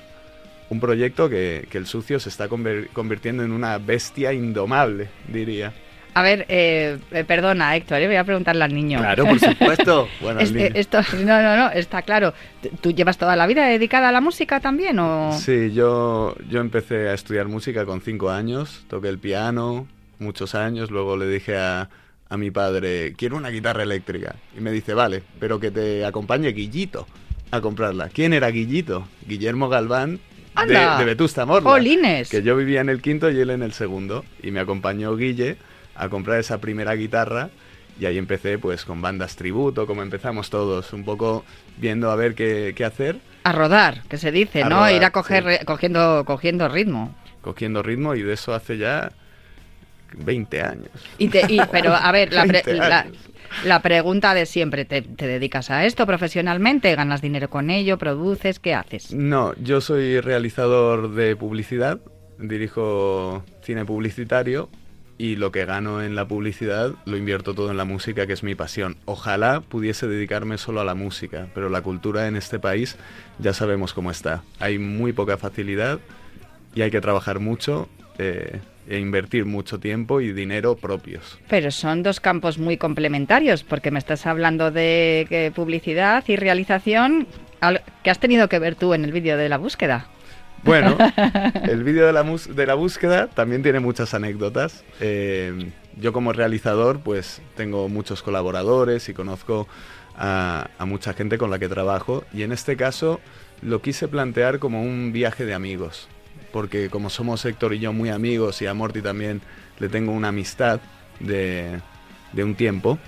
un 0.70 0.80
proyecto 0.80 1.28
que, 1.28 1.68
que 1.70 1.76
el 1.76 1.86
sucio 1.86 2.18
se 2.18 2.30
está 2.30 2.48
convirtiendo 2.48 3.44
en 3.44 3.52
una 3.52 3.76
bestia 3.78 4.32
indomable, 4.32 5.08
diría. 5.28 5.74
A 6.18 6.22
ver, 6.22 6.46
eh, 6.48 6.96
eh, 7.10 7.24
perdona, 7.24 7.76
Héctor, 7.76 8.00
eh, 8.00 8.06
voy 8.06 8.16
a 8.16 8.24
preguntarle 8.24 8.64
al 8.64 8.72
niño. 8.72 9.00
Claro, 9.00 9.26
por 9.26 9.38
supuesto. 9.38 10.08
Bueno, 10.22 10.40
Es- 10.40 10.50
esto, 10.54 11.00
no, 11.24 11.42
no, 11.42 11.56
no, 11.58 11.70
está 11.70 12.00
claro. 12.00 12.32
¿Tú- 12.62 12.70
¿Tú 12.80 12.90
llevas 12.92 13.18
toda 13.18 13.36
la 13.36 13.46
vida 13.46 13.66
dedicada 13.66 14.08
a 14.08 14.12
la 14.12 14.22
música 14.22 14.58
también 14.60 14.98
o...? 14.98 15.36
Sí, 15.38 15.72
yo, 15.74 16.34
yo 16.48 16.60
empecé 16.60 17.10
a 17.10 17.12
estudiar 17.12 17.48
música 17.48 17.84
con 17.84 18.00
cinco 18.00 18.30
años, 18.30 18.84
toqué 18.88 19.08
el 19.08 19.18
piano 19.18 19.86
muchos 20.18 20.54
años, 20.54 20.90
luego 20.90 21.18
le 21.18 21.28
dije 21.28 21.58
a, 21.58 21.90
a 22.30 22.36
mi 22.38 22.50
padre, 22.50 23.12
quiero 23.18 23.36
una 23.36 23.50
guitarra 23.50 23.82
eléctrica. 23.82 24.36
Y 24.56 24.62
me 24.62 24.70
dice, 24.70 24.94
vale, 24.94 25.22
pero 25.38 25.60
que 25.60 25.70
te 25.70 26.06
acompañe 26.06 26.48
Guillito 26.52 27.06
a 27.50 27.60
comprarla. 27.60 28.08
¿Quién 28.08 28.32
era 28.32 28.48
Guillito? 28.48 29.06
Guillermo 29.28 29.68
Galván 29.68 30.18
de, 30.66 30.72
de 30.98 31.04
Vetusta 31.04 31.44
Morla. 31.44 31.68
Que 32.30 32.42
yo 32.42 32.56
vivía 32.56 32.80
en 32.80 32.88
el 32.88 33.02
quinto 33.02 33.30
y 33.30 33.38
él 33.38 33.50
en 33.50 33.62
el 33.62 33.74
segundo. 33.74 34.24
Y 34.42 34.50
me 34.50 34.60
acompañó 34.60 35.14
Guille 35.14 35.58
a 35.98 36.08
comprar 36.08 36.38
esa 36.40 36.58
primera 36.58 36.94
guitarra. 36.94 37.50
Y 37.98 38.04
ahí 38.04 38.18
empecé 38.18 38.58
pues 38.58 38.84
con 38.84 39.00
bandas 39.00 39.36
tributo, 39.36 39.86
como 39.86 40.02
empezamos 40.02 40.50
todos, 40.50 40.92
un 40.92 41.02
poco 41.04 41.44
viendo 41.78 42.10
a 42.10 42.16
ver 42.16 42.34
qué, 42.34 42.74
qué 42.76 42.84
hacer, 42.84 43.16
A 43.44 43.52
rodar, 43.52 44.02
que 44.10 44.18
se 44.18 44.30
dice, 44.30 44.62
A 44.62 44.68
¿no? 44.68 44.76
rodar, 44.76 44.92
Ir 44.92 45.04
a 45.04 45.10
coger, 45.12 45.58
sí. 45.60 45.64
cogiendo, 45.64 46.24
cogiendo 46.26 46.68
ritmo. 46.68 47.14
cogiendo 47.40 47.82
ritmo 47.82 48.14
y 48.14 48.22
de 48.22 48.34
eso 48.34 48.52
hace 48.54 48.76
ya 48.76 49.12
20 50.18 50.60
años. 50.62 50.90
Y 51.18 51.28
te- 51.28 51.46
y- 51.48 51.60
pero, 51.72 51.94
a 51.94 52.12
ver, 52.12 52.32
la, 52.34 52.42
pre- 52.46 52.62
20 52.66 52.74
la- 52.74 53.00
años. 53.00 53.16
la 53.64 53.80
pregunta 53.80 54.34
de 54.34 54.44
siempre, 54.46 54.84
¿te, 54.84 55.00
te 55.02 55.26
dedicas 55.26 55.70
a 55.70 55.86
esto 55.86 56.04
profesionalmente? 56.06 56.94
¿Ganas 56.94 57.22
dinero 57.22 57.48
con 57.48 57.70
ello? 57.70 57.96
¿Produces? 57.98 58.58
¿Qué 58.60 58.74
haces? 58.74 59.12
No, 59.14 59.54
yo 59.56 59.80
soy 59.80 60.20
realizador 60.20 61.14
de 61.14 61.34
publicidad, 61.34 61.98
dirijo 62.38 63.42
cine 63.62 63.84
publicitario 63.86 64.68
y 65.18 65.36
lo 65.36 65.50
que 65.50 65.64
gano 65.64 66.02
en 66.02 66.14
la 66.14 66.26
publicidad 66.28 66.92
lo 67.06 67.16
invierto 67.16 67.54
todo 67.54 67.70
en 67.70 67.76
la 67.76 67.84
música, 67.84 68.26
que 68.26 68.32
es 68.34 68.42
mi 68.42 68.54
pasión. 68.54 68.96
Ojalá 69.06 69.60
pudiese 69.62 70.06
dedicarme 70.06 70.58
solo 70.58 70.80
a 70.80 70.84
la 70.84 70.94
música, 70.94 71.48
pero 71.54 71.68
la 71.70 71.80
cultura 71.82 72.28
en 72.28 72.36
este 72.36 72.58
país 72.58 72.96
ya 73.38 73.52
sabemos 73.54 73.94
cómo 73.94 74.10
está. 74.10 74.42
Hay 74.60 74.78
muy 74.78 75.12
poca 75.12 75.38
facilidad 75.38 76.00
y 76.74 76.82
hay 76.82 76.90
que 76.90 77.00
trabajar 77.00 77.40
mucho 77.40 77.88
eh, 78.18 78.60
e 78.88 78.98
invertir 78.98 79.46
mucho 79.46 79.80
tiempo 79.80 80.20
y 80.20 80.32
dinero 80.32 80.76
propios. 80.76 81.38
Pero 81.48 81.70
son 81.70 82.02
dos 82.02 82.20
campos 82.20 82.58
muy 82.58 82.76
complementarios, 82.76 83.64
porque 83.64 83.90
me 83.90 83.98
estás 83.98 84.26
hablando 84.26 84.70
de 84.70 85.26
que 85.28 85.50
publicidad 85.54 86.22
y 86.28 86.36
realización, 86.36 87.26
al- 87.60 87.82
que 88.04 88.10
has 88.10 88.20
tenido 88.20 88.48
que 88.48 88.58
ver 88.58 88.74
tú 88.74 88.92
en 88.94 89.04
el 89.04 89.12
vídeo 89.12 89.36
de 89.36 89.48
la 89.48 89.56
búsqueda. 89.58 90.06
Bueno, 90.66 90.98
el 91.62 91.84
vídeo 91.84 92.06
de, 92.06 92.12
la 92.12 92.24
de 92.24 92.66
la 92.66 92.74
búsqueda 92.74 93.28
también 93.28 93.62
tiene 93.62 93.78
muchas 93.78 94.14
anécdotas. 94.14 94.84
Eh, 95.00 95.70
yo 95.96 96.12
como 96.12 96.32
realizador 96.32 97.00
pues 97.00 97.40
tengo 97.54 97.88
muchos 97.88 98.22
colaboradores 98.22 99.08
y 99.08 99.14
conozco 99.14 99.68
a, 100.16 100.68
a 100.76 100.84
mucha 100.84 101.12
gente 101.14 101.38
con 101.38 101.50
la 101.50 101.60
que 101.60 101.68
trabajo 101.68 102.24
y 102.34 102.42
en 102.42 102.50
este 102.50 102.76
caso 102.76 103.20
lo 103.62 103.80
quise 103.80 104.08
plantear 104.08 104.58
como 104.58 104.82
un 104.82 105.12
viaje 105.12 105.44
de 105.44 105.54
amigos. 105.54 106.08
Porque 106.52 106.90
como 106.90 107.10
somos 107.10 107.44
Héctor 107.44 107.74
y 107.74 107.78
yo 107.78 107.92
muy 107.92 108.10
amigos 108.10 108.60
y 108.60 108.66
a 108.66 108.74
Morty 108.74 109.02
también 109.02 109.42
le 109.78 109.88
tengo 109.88 110.10
una 110.10 110.28
amistad 110.28 110.80
de, 111.20 111.80
de 112.32 112.44
un 112.44 112.56
tiempo, 112.56 112.98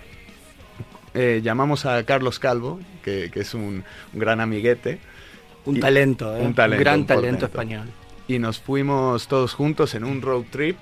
eh, 1.14 1.40
llamamos 1.42 1.86
a 1.86 2.04
Carlos 2.04 2.38
Calvo, 2.38 2.78
que, 3.02 3.30
que 3.32 3.40
es 3.40 3.54
un, 3.54 3.84
un 4.12 4.20
gran 4.20 4.40
amiguete, 4.40 5.00
Un 5.68 5.76
Y- 5.76 5.80
talento, 5.80 6.36
¿eh? 6.36 6.40
un 6.40 6.54
talento, 6.54 6.80
gran 6.82 7.00
un 7.00 7.06
talento 7.06 7.22
portento. 7.40 7.46
español. 7.46 7.88
y 8.26 8.38
nos 8.38 8.58
fuimos 8.60 9.28
todos 9.28 9.52
juntos 9.54 9.94
en 9.94 10.04
un 10.04 10.20
road 10.22 10.44
trip 10.50 10.76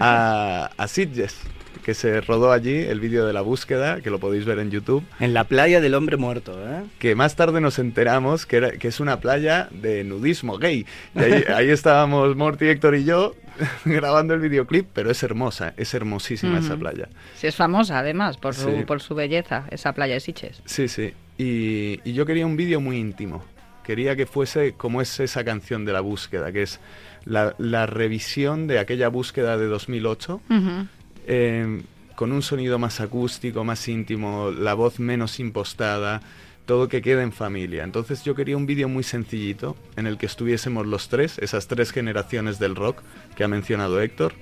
a, 0.00 0.70
a 0.76 0.88
Sitges, 0.88 1.38
que 1.84 1.92
se 1.94 2.20
rodó 2.22 2.52
allí 2.52 2.74
el 2.78 3.00
vídeo 3.00 3.26
de 3.26 3.32
la 3.34 3.42
búsqueda, 3.42 4.00
que 4.00 4.08
lo 4.10 4.18
podéis 4.18 4.44
ver 4.46 4.58
en 4.58 4.70
YouTube, 4.70 5.04
En 5.20 5.34
la 5.34 5.44
playa 5.44 5.80
del 5.82 5.94
hombre 5.94 6.16
muerto, 6.16 6.52
¿eh? 6.66 6.82
que 6.98 7.14
más 7.14 7.36
tarde 7.36 7.60
nos 7.60 7.78
enteramos 7.78 8.46
que, 8.46 8.56
era, 8.56 8.70
que 8.72 8.88
es 8.88 9.00
una 9.00 9.20
playa 9.20 9.68
de 9.72 10.04
nudismo 10.04 10.56
gay. 10.58 10.86
Y 11.14 11.18
ahí, 11.18 11.44
ahí 11.54 11.68
estábamos 11.70 12.34
Morty, 12.36 12.66
Héctor 12.68 12.94
y 12.96 13.04
yo 13.04 13.34
grabando 13.84 14.32
el 14.34 14.40
videoclip, 14.40 14.86
pero 14.94 15.10
es 15.10 15.22
hermosa, 15.22 15.74
es 15.76 15.92
hermosísima 15.94 16.58
esa 16.60 16.76
playa. 16.76 17.08
Si 17.36 17.46
es 17.46 17.54
famosa, 17.56 17.98
además, 17.98 18.36
por 18.38 18.54
su, 18.54 18.70
Sí. 18.70 18.84
por 18.86 19.00
su 19.02 19.14
belleza, 19.14 19.64
esa 19.70 19.92
playa 19.92 20.14
de 20.14 20.20
Siches. 20.20 20.62
Sí, 20.64 20.88
sí. 20.88 21.12
Y, 21.36 22.00
y 22.04 22.12
yo 22.14 22.24
quería 22.26 22.46
un 22.46 22.56
vídeo 22.56 22.80
muy 22.80 22.96
íntimo. 22.98 23.44
Quería 23.84 24.16
que 24.16 24.26
fuese 24.26 24.72
como 24.72 25.00
es 25.00 25.20
esa 25.20 25.44
canción 25.44 25.84
de 25.84 25.92
la 25.92 26.00
búsqueda, 26.00 26.50
que 26.52 26.62
es 26.62 26.80
la, 27.24 27.54
la 27.58 27.86
revisión 27.86 28.66
de 28.66 28.78
aquella 28.78 29.08
búsqueda 29.08 29.56
de 29.58 29.66
2008, 29.66 30.40
Ujú. 30.50 30.86
eh, 31.26 31.82
con 32.16 32.32
un 32.32 32.42
sonido 32.42 32.78
más 32.78 33.00
acústico, 33.00 33.64
más 33.64 33.86
íntimo, 33.88 34.50
la 34.50 34.74
voz 34.74 35.00
menos 35.00 35.40
impostada, 35.40 36.22
todo 36.64 36.88
que 36.88 37.02
quede 37.02 37.22
en 37.22 37.32
familia. 37.32 37.84
Entonces 37.84 38.24
yo 38.24 38.34
quería 38.34 38.56
un 38.56 38.66
vídeo 38.66 38.88
muy 38.88 39.02
sencillito 39.02 39.76
en 39.96 40.06
el 40.06 40.16
que 40.16 40.26
estuviésemos 40.26 40.86
los 40.86 41.08
tres, 41.08 41.38
esas 41.38 41.66
tres 41.66 41.90
generaciones 41.92 42.58
del 42.58 42.74
rock 42.76 43.02
que 43.36 43.44
ha 43.44 43.48
mencionado 43.48 44.00
Héctor, 44.00 44.32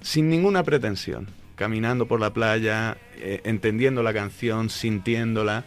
sin 0.00 0.30
ninguna 0.30 0.62
pretensión, 0.62 1.26
caminando 1.56 2.06
por 2.06 2.20
la 2.20 2.32
playa, 2.32 2.96
eh, 3.16 3.42
entendiendo 3.44 4.02
la 4.02 4.14
canción, 4.14 4.70
sintiéndola, 4.70 5.64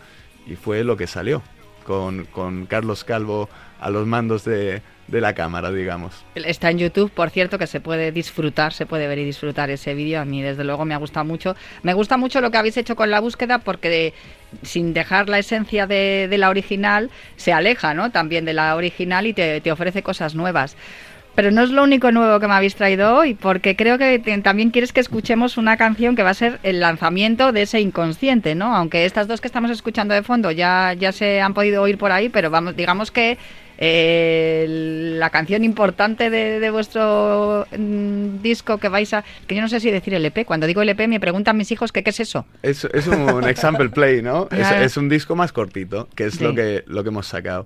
y 0.48 0.56
fue 0.56 0.84
lo 0.84 0.98
que 0.98 1.06
salió, 1.08 1.44
con, 1.84 2.26
con 2.26 2.66
Carlos 2.66 3.04
Calvo 3.04 3.50
a 3.80 3.90
los 3.90 4.08
mandos 4.08 4.46
de, 4.46 4.82
la 5.10 5.34
cámara, 5.34 5.72
digamos. 5.72 6.26
Está 6.34 6.72
en 6.72 6.80
YouTube, 6.80 7.12
por 7.12 7.30
cierto, 7.30 7.60
que 7.60 7.68
se 7.68 7.82
puede 7.82 8.12
disfrutar, 8.12 8.74
se 8.74 8.86
puede 8.86 9.08
ver 9.08 9.20
y 9.20 9.26
disfrutar 9.26 9.70
ese 9.70 9.94
vídeo. 9.94 10.22
A 10.22 10.26
mí, 10.26 10.42
desde 10.42 10.64
luego, 10.64 10.86
me 10.86 10.96
ha 10.96 10.98
gustado 10.98 11.26
mucho. 11.26 11.56
Me 11.84 11.94
gusta 11.94 12.18
mucho 12.18 12.42
lo 12.42 12.50
que 12.50 12.58
habéis 12.58 12.78
hecho 12.78 12.96
con 12.96 13.12
la 13.12 13.20
búsqueda 13.20 13.60
porque 13.60 14.14
sin 14.64 14.94
dejar 14.94 15.30
la 15.30 15.38
esencia 15.38 15.86
de, 15.86 16.34
la 16.36 16.50
original, 16.50 17.12
se 17.36 17.54
aleja 17.54 17.94
¿no? 17.94 18.12
también 18.12 18.46
de 18.46 18.54
la 18.54 18.76
original 18.76 19.28
y 19.28 19.34
te 19.34 19.72
ofrece 19.72 20.02
cosas 20.02 20.34
nuevas. 20.34 20.78
Pero 21.36 21.50
no 21.50 21.64
es 21.64 21.72
lo 21.72 21.82
único 21.84 22.12
nuevo 22.12 22.40
que 22.40 22.48
me 22.48 22.54
habéis 22.54 22.76
traído 22.76 23.16
hoy, 23.16 23.34
porque 23.34 23.76
creo 23.76 23.98
que 23.98 24.20
te- 24.20 24.38
también 24.40 24.70
quieres 24.70 24.94
que 24.94 25.00
escuchemos 25.00 25.58
una 25.58 25.78
canción 25.78 26.16
que 26.16 26.22
va 26.24 26.30
a 26.30 26.34
ser 26.36 26.60
el 26.62 26.80
lanzamiento 26.80 27.52
de 27.52 27.64
ese 27.64 27.80
inconsciente, 27.82 28.54
¿no? 28.54 28.76
Aunque 28.76 29.06
estas 29.06 29.28
dos 29.28 29.42
que 29.42 29.48
estamos 29.48 29.72
escuchando 29.72 30.14
de 30.14 30.22
fondo 30.22 30.52
ya, 30.52 30.94
ya 30.94 31.12
se 31.12 31.42
han 31.42 31.54
podido 31.56 31.82
oír 31.82 31.98
por 31.98 32.12
ahí, 32.12 32.30
pero 32.30 32.52
vamos, 32.52 32.76
digamos 32.76 33.10
que 33.10 33.40
eh, 33.80 34.66
la 35.18 35.30
canción 35.32 35.64
importante 35.64 36.30
de, 36.30 36.60
de 36.60 36.70
vuestro 36.70 37.66
mm, 37.76 38.42
disco 38.42 38.78
que 38.78 38.88
vais 38.90 39.12
a... 39.14 39.24
que 39.48 39.56
yo 39.56 39.62
no 39.62 39.68
sé 39.70 39.80
si 39.80 39.90
decir 39.90 40.14
LP, 40.14 40.46
cuando 40.46 40.68
digo 40.68 40.82
LP 40.84 41.08
me 41.08 41.20
preguntan 41.20 41.58
mis 41.58 41.72
hijos 41.72 41.92
que 41.92 42.04
qué 42.04 42.12
es 42.12 42.20
eso. 42.20 42.46
Es, 42.62 42.86
es 42.94 43.08
un 43.08 43.44
example 43.50 43.90
play, 43.90 44.22
¿no? 44.22 44.48
Es, 44.52 44.98
un 44.98 45.10
disco 45.10 45.36
más 45.36 45.52
cortito, 45.52 46.08
que 46.16 46.26
es 46.26 46.36
Sí. 46.36 46.44
lo, 46.44 46.54
que, 46.54 46.84
lo 46.88 47.04
que 47.04 47.10
hemos 47.10 47.28
sacado. 47.28 47.66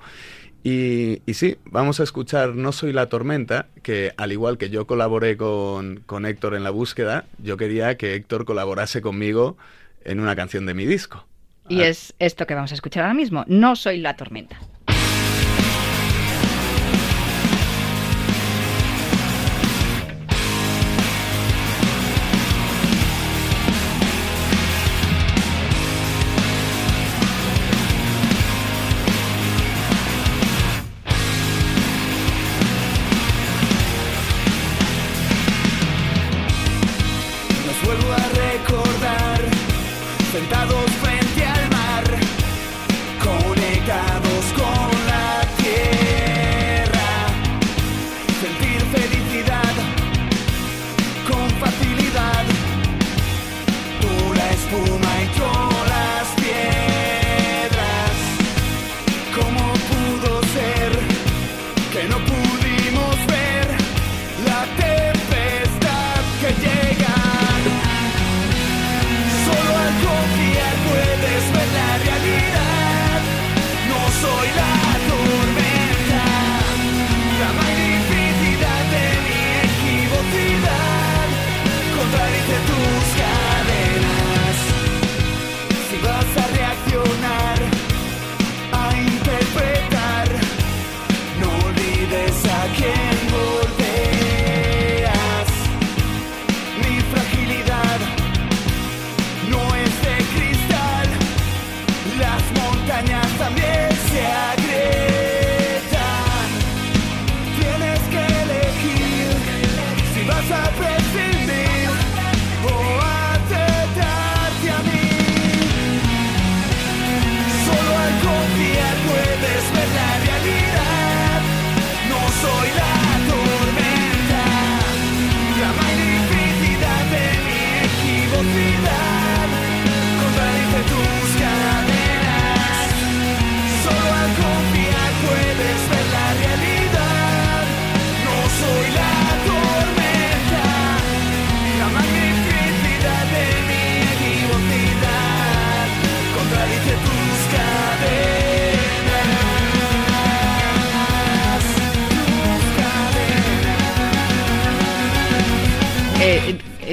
Y, 0.69 1.21
y 1.25 1.35
sí, 1.35 1.55
vamos 1.63 2.01
a 2.01 2.03
escuchar 2.03 2.53
No 2.55 2.73
Soy 2.73 2.91
la 2.91 3.07
Tormenta, 3.07 3.67
que 3.83 4.11
al 4.17 4.33
igual 4.33 4.57
que 4.57 4.69
yo 4.69 4.85
colaboré 4.85 5.37
con, 5.37 6.03
con 6.05 6.25
Héctor 6.25 6.55
en 6.55 6.65
la 6.65 6.71
búsqueda, 6.71 7.23
yo 7.41 7.55
quería 7.55 7.95
que 7.95 8.15
Héctor 8.15 8.43
colaborase 8.43 8.99
conmigo 9.01 9.55
en 10.03 10.19
una 10.19 10.35
canción 10.35 10.65
de 10.65 10.73
mi 10.73 10.85
disco. 10.85 11.25
Y 11.69 11.83
Ah, 11.83 11.87
es 11.87 12.13
esto 12.19 12.45
que 12.45 12.53
vamos 12.53 12.73
a 12.73 12.75
escuchar 12.75 13.03
ahora 13.03 13.13
mismo, 13.13 13.45
No 13.47 13.77
soy 13.77 13.99
la 13.99 14.17
tormenta. 14.17 14.59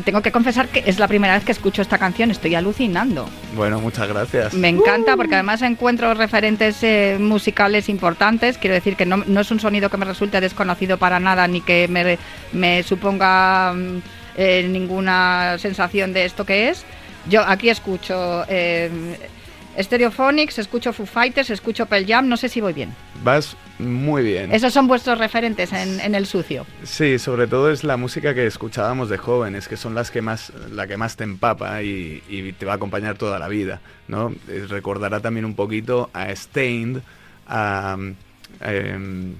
Tengo 0.04 0.22
que 0.22 0.32
confesar 0.32 0.68
que 0.68 0.84
es 0.86 0.98
la 0.98 1.08
primera 1.08 1.34
vez 1.34 1.44
que 1.44 1.52
escucho 1.52 1.82
esta 1.82 1.98
canción, 1.98 2.30
estoy 2.30 2.54
alucinando. 2.54 3.28
Bueno, 3.56 3.80
muchas 3.80 4.08
gracias. 4.08 4.54
Me 4.54 4.68
encanta 4.68 5.16
porque 5.16 5.34
además 5.34 5.62
encuentro 5.62 6.12
referentes 6.14 6.82
eh, 6.82 7.16
musicales 7.18 7.88
importantes. 7.88 8.58
Quiero 8.58 8.74
decir 8.74 8.96
que 8.96 9.06
no, 9.06 9.18
no 9.26 9.40
es 9.40 9.50
un 9.50 9.60
sonido 9.60 9.90
que 9.90 9.96
me 9.96 10.04
resulte 10.04 10.40
desconocido 10.40 10.98
para 10.98 11.20
nada 11.20 11.48
ni 11.48 11.60
que 11.60 11.88
me, 11.88 12.18
me 12.52 12.82
suponga 12.82 13.72
mm, 13.72 14.02
eh, 14.36 14.68
ninguna 14.68 15.56
sensación 15.58 16.12
de 16.12 16.24
esto 16.24 16.44
que 16.44 16.68
es. 16.68 16.84
Yo 17.28 17.42
aquí 17.42 17.70
escucho 17.70 18.44
eh, 18.48 18.90
Stereophonics, 19.78 20.58
escucho 20.58 20.92
Foo 20.92 21.06
Fighters, 21.06 21.50
escucho 21.50 21.86
Pearl 21.86 22.06
Jam, 22.06 22.28
no 22.28 22.36
sé 22.36 22.48
si 22.48 22.60
voy 22.60 22.72
bien. 22.72 22.94
Vas 23.22 23.56
muy 23.78 24.22
bien. 24.22 24.52
Esos 24.52 24.72
son 24.72 24.86
vuestros 24.86 25.18
referentes 25.18 25.72
en, 25.72 25.98
en 26.00 26.14
el 26.14 26.26
sucio. 26.26 26.64
Sí, 26.84 27.18
sobre 27.18 27.46
todo 27.46 27.70
es 27.70 27.82
la 27.84 27.96
música 27.96 28.34
que 28.34 28.46
escuchábamos 28.46 29.08
de 29.08 29.18
jóvenes, 29.18 29.66
que 29.68 29.76
son 29.76 29.94
las 29.94 30.10
que 30.10 30.22
más, 30.22 30.52
la 30.70 30.86
que 30.86 30.96
más 30.96 31.16
te 31.16 31.24
empapa 31.24 31.82
y, 31.82 32.22
y 32.28 32.52
te 32.52 32.66
va 32.66 32.72
a 32.72 32.76
acompañar 32.76 33.16
toda 33.18 33.38
la 33.38 33.48
vida, 33.48 33.80
¿no? 34.08 34.32
Eh, 34.48 34.66
Recordará 34.68 35.20
también 35.20 35.44
un 35.44 35.54
poquito 35.56 36.10
a 36.12 36.34
Stained, 36.34 37.00
a 37.48 37.96
em, 38.60 39.34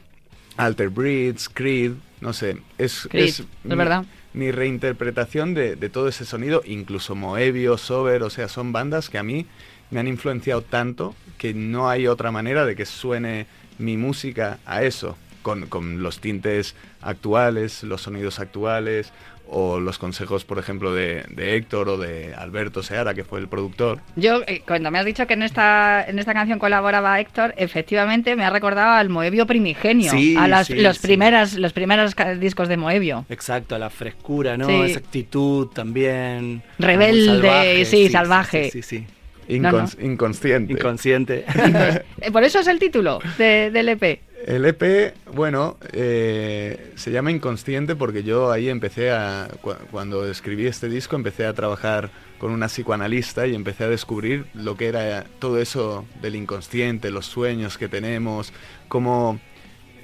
Alter 0.56 0.88
Breeds, 0.88 1.48
Creed, 1.48 1.92
no 2.20 2.32
sé, 2.32 2.56
es, 2.78 3.06
Creed, 3.10 3.24
es 3.24 3.40
es 3.40 3.46
mi- 3.64 3.76
verdad. 3.76 4.04
mi 4.32 4.50
reinterpretación 4.50 5.54
de, 5.54 5.76
de 5.76 5.88
todo 5.90 6.08
ese 6.08 6.24
sonido, 6.24 6.62
incluso 6.64 7.14
Moebio, 7.14 7.76
Sober, 7.78 8.22
o 8.22 8.30
sea, 8.30 8.48
son 8.48 8.72
bandas 8.72 9.10
que 9.10 9.18
a 9.18 9.22
mí 9.22 9.46
me 9.94 10.00
han 10.00 10.08
influenciado 10.08 10.60
tanto 10.62 11.14
que 11.38 11.54
no 11.54 11.88
hay 11.88 12.08
otra 12.08 12.32
manera 12.32 12.66
de 12.66 12.74
que 12.74 12.84
suene 12.84 13.46
mi 13.78 13.96
música 13.96 14.58
a 14.66 14.82
eso, 14.82 15.16
con, 15.42 15.66
con 15.66 16.02
los 16.02 16.18
tintes 16.20 16.74
actuales, 17.00 17.84
los 17.84 18.02
sonidos 18.02 18.40
actuales, 18.40 19.12
o 19.46 19.78
los 19.78 19.98
consejos, 19.98 20.44
por 20.44 20.58
ejemplo, 20.58 20.92
de, 20.92 21.24
de 21.28 21.54
Héctor 21.54 21.90
o 21.90 21.96
de 21.98 22.34
Alberto 22.34 22.82
Seara, 22.82 23.14
que 23.14 23.22
fue 23.22 23.38
el 23.38 23.46
productor. 23.46 24.00
Yo, 24.16 24.42
eh, 24.48 24.62
cuando 24.66 24.90
me 24.90 24.98
has 24.98 25.04
dicho 25.04 25.26
que 25.28 25.34
en 25.34 25.42
esta, 25.42 26.04
en 26.08 26.18
esta 26.18 26.32
canción 26.32 26.58
colaboraba 26.58 27.20
Héctor, 27.20 27.54
efectivamente 27.56 28.34
me 28.34 28.44
ha 28.44 28.50
recordado 28.50 28.94
al 28.94 29.10
Moebio 29.10 29.46
primigenio, 29.46 30.10
Sí, 30.10 30.34
a 30.36 30.48
las, 30.48 30.66
sí, 30.66 30.74
los, 30.74 30.96
sí. 30.96 31.06
primeras, 31.06 31.54
los 31.54 31.72
primeros 31.72 32.16
discos 32.40 32.68
de 32.68 32.78
Moebio. 32.78 33.26
Exacto, 33.28 33.78
la 33.78 33.90
frescura, 33.90 34.56
¿no? 34.56 34.66
Sí. 34.66 34.80
Esa 34.90 34.98
actitud 34.98 35.68
también. 35.68 36.62
Rebelde, 36.78 37.74
muy 37.76 37.84
sí, 37.84 38.08
salvaje. 38.08 38.70
Sí, 38.70 38.82
sí, 38.82 39.06
Inconsciente. 39.48 40.72
Inconsciente. 40.72 41.44
Por 42.32 42.44
eso 42.44 42.58
es 42.60 42.66
el 42.66 42.78
título 42.78 43.18
de- 43.38 43.70
del 43.70 43.88
EP. 43.90 44.20
El 44.46 44.66
EP, 44.66 45.14
bueno, 45.32 45.78
eh, 45.92 46.92
se 46.96 47.10
llama 47.10 47.30
Inconsciente 47.30 47.96
porque 47.96 48.22
yo 48.22 48.52
ahí 48.52 48.68
empecé 48.68 49.10
a, 49.10 49.48
cu- 49.62 49.74
cuando 49.90 50.28
escribí 50.28 50.66
este 50.66 50.88
disco, 50.88 51.16
empecé 51.16 51.46
a 51.46 51.54
trabajar 51.54 52.10
con 52.38 52.50
una 52.50 52.66
psicoanalista 52.68 53.46
y 53.46 53.54
empecé 53.54 53.84
a 53.84 53.88
descubrir 53.88 54.44
lo 54.52 54.76
que 54.76 54.88
era 54.88 55.24
todo 55.38 55.58
eso 55.60 56.04
del 56.20 56.36
inconsciente, 56.36 57.10
los 57.10 57.24
sueños 57.24 57.78
que 57.78 57.88
tenemos, 57.88 58.52
cómo, 58.88 59.40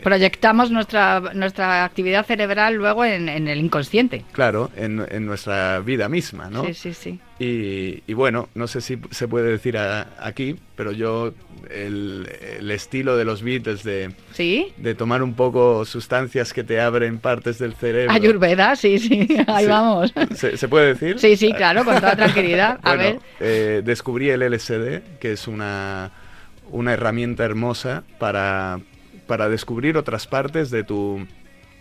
Proyectamos 0.03 0.71
nuestra, 0.71 1.21
nuestra 1.35 1.85
actividad 1.85 2.25
cerebral 2.27 2.75
luego 2.75 3.05
en, 3.05 3.29
en 3.29 3.49
el 3.49 3.59
inconsciente. 3.61 4.25
claro, 4.33 4.71
en, 4.77 5.05
en 5.11 5.27
nuestra 5.27 5.81
vida 5.81 6.09
misma, 6.09 6.51
¿no? 6.51 6.65
Sí, 6.67 6.75
sí, 6.75 6.95
sí. 6.95 7.21
Y, 7.39 8.03
y 8.07 8.15
bueno, 8.15 8.49
no 8.55 8.67
sé 8.67 8.81
si 8.83 8.99
se 9.11 9.27
puede 9.29 9.51
decir 9.51 9.79
a- 9.79 10.09
aquí, 10.21 10.57
pero 10.77 10.93
yo 10.93 11.33
el, 11.71 12.29
el 12.59 12.71
estilo 12.71 13.17
de 13.17 13.25
los 13.25 13.43
Beatles 13.43 13.83
de, 13.83 14.11
¿Sí? 14.33 14.73
de 14.77 14.95
tomar 14.95 15.23
un 15.23 15.35
poco 15.35 15.85
sustancias 15.87 16.53
que 16.53 16.65
te 16.65 16.81
abren 16.81 17.19
partes 17.19 17.59
del 17.59 17.75
cerebro. 17.75 18.13
Ayurveda, 18.13 18.77
sí, 18.77 18.99
sí, 18.99 19.27
ahí 19.47 19.65
Sí. 19.65 19.71
vamos. 19.71 20.13
¿Se, 20.35 20.57
se 20.57 20.69
puede 20.69 20.89
decir? 20.95 21.19
Sí, 21.19 21.37
sí, 21.37 21.53
claro, 21.55 21.85
con 21.85 21.95
toda 21.97 22.15
tranquilidad. 22.17 22.79
A 22.83 22.95
Bueno, 22.95 23.03
ver, 23.03 23.19
eh, 23.41 23.83
descubrí 23.85 24.29
el 24.31 24.43
LSD, 24.43 25.19
que 25.19 25.33
es 25.33 25.49
una, 25.49 26.11
una 26.71 26.93
herramienta 26.93 27.45
hermosa 27.45 28.03
para, 28.19 28.81
para 29.31 29.49
descubrir 29.49 29.97
otras 29.97 30.27
partes 30.27 30.73
de 30.73 30.83
tu, 30.83 31.25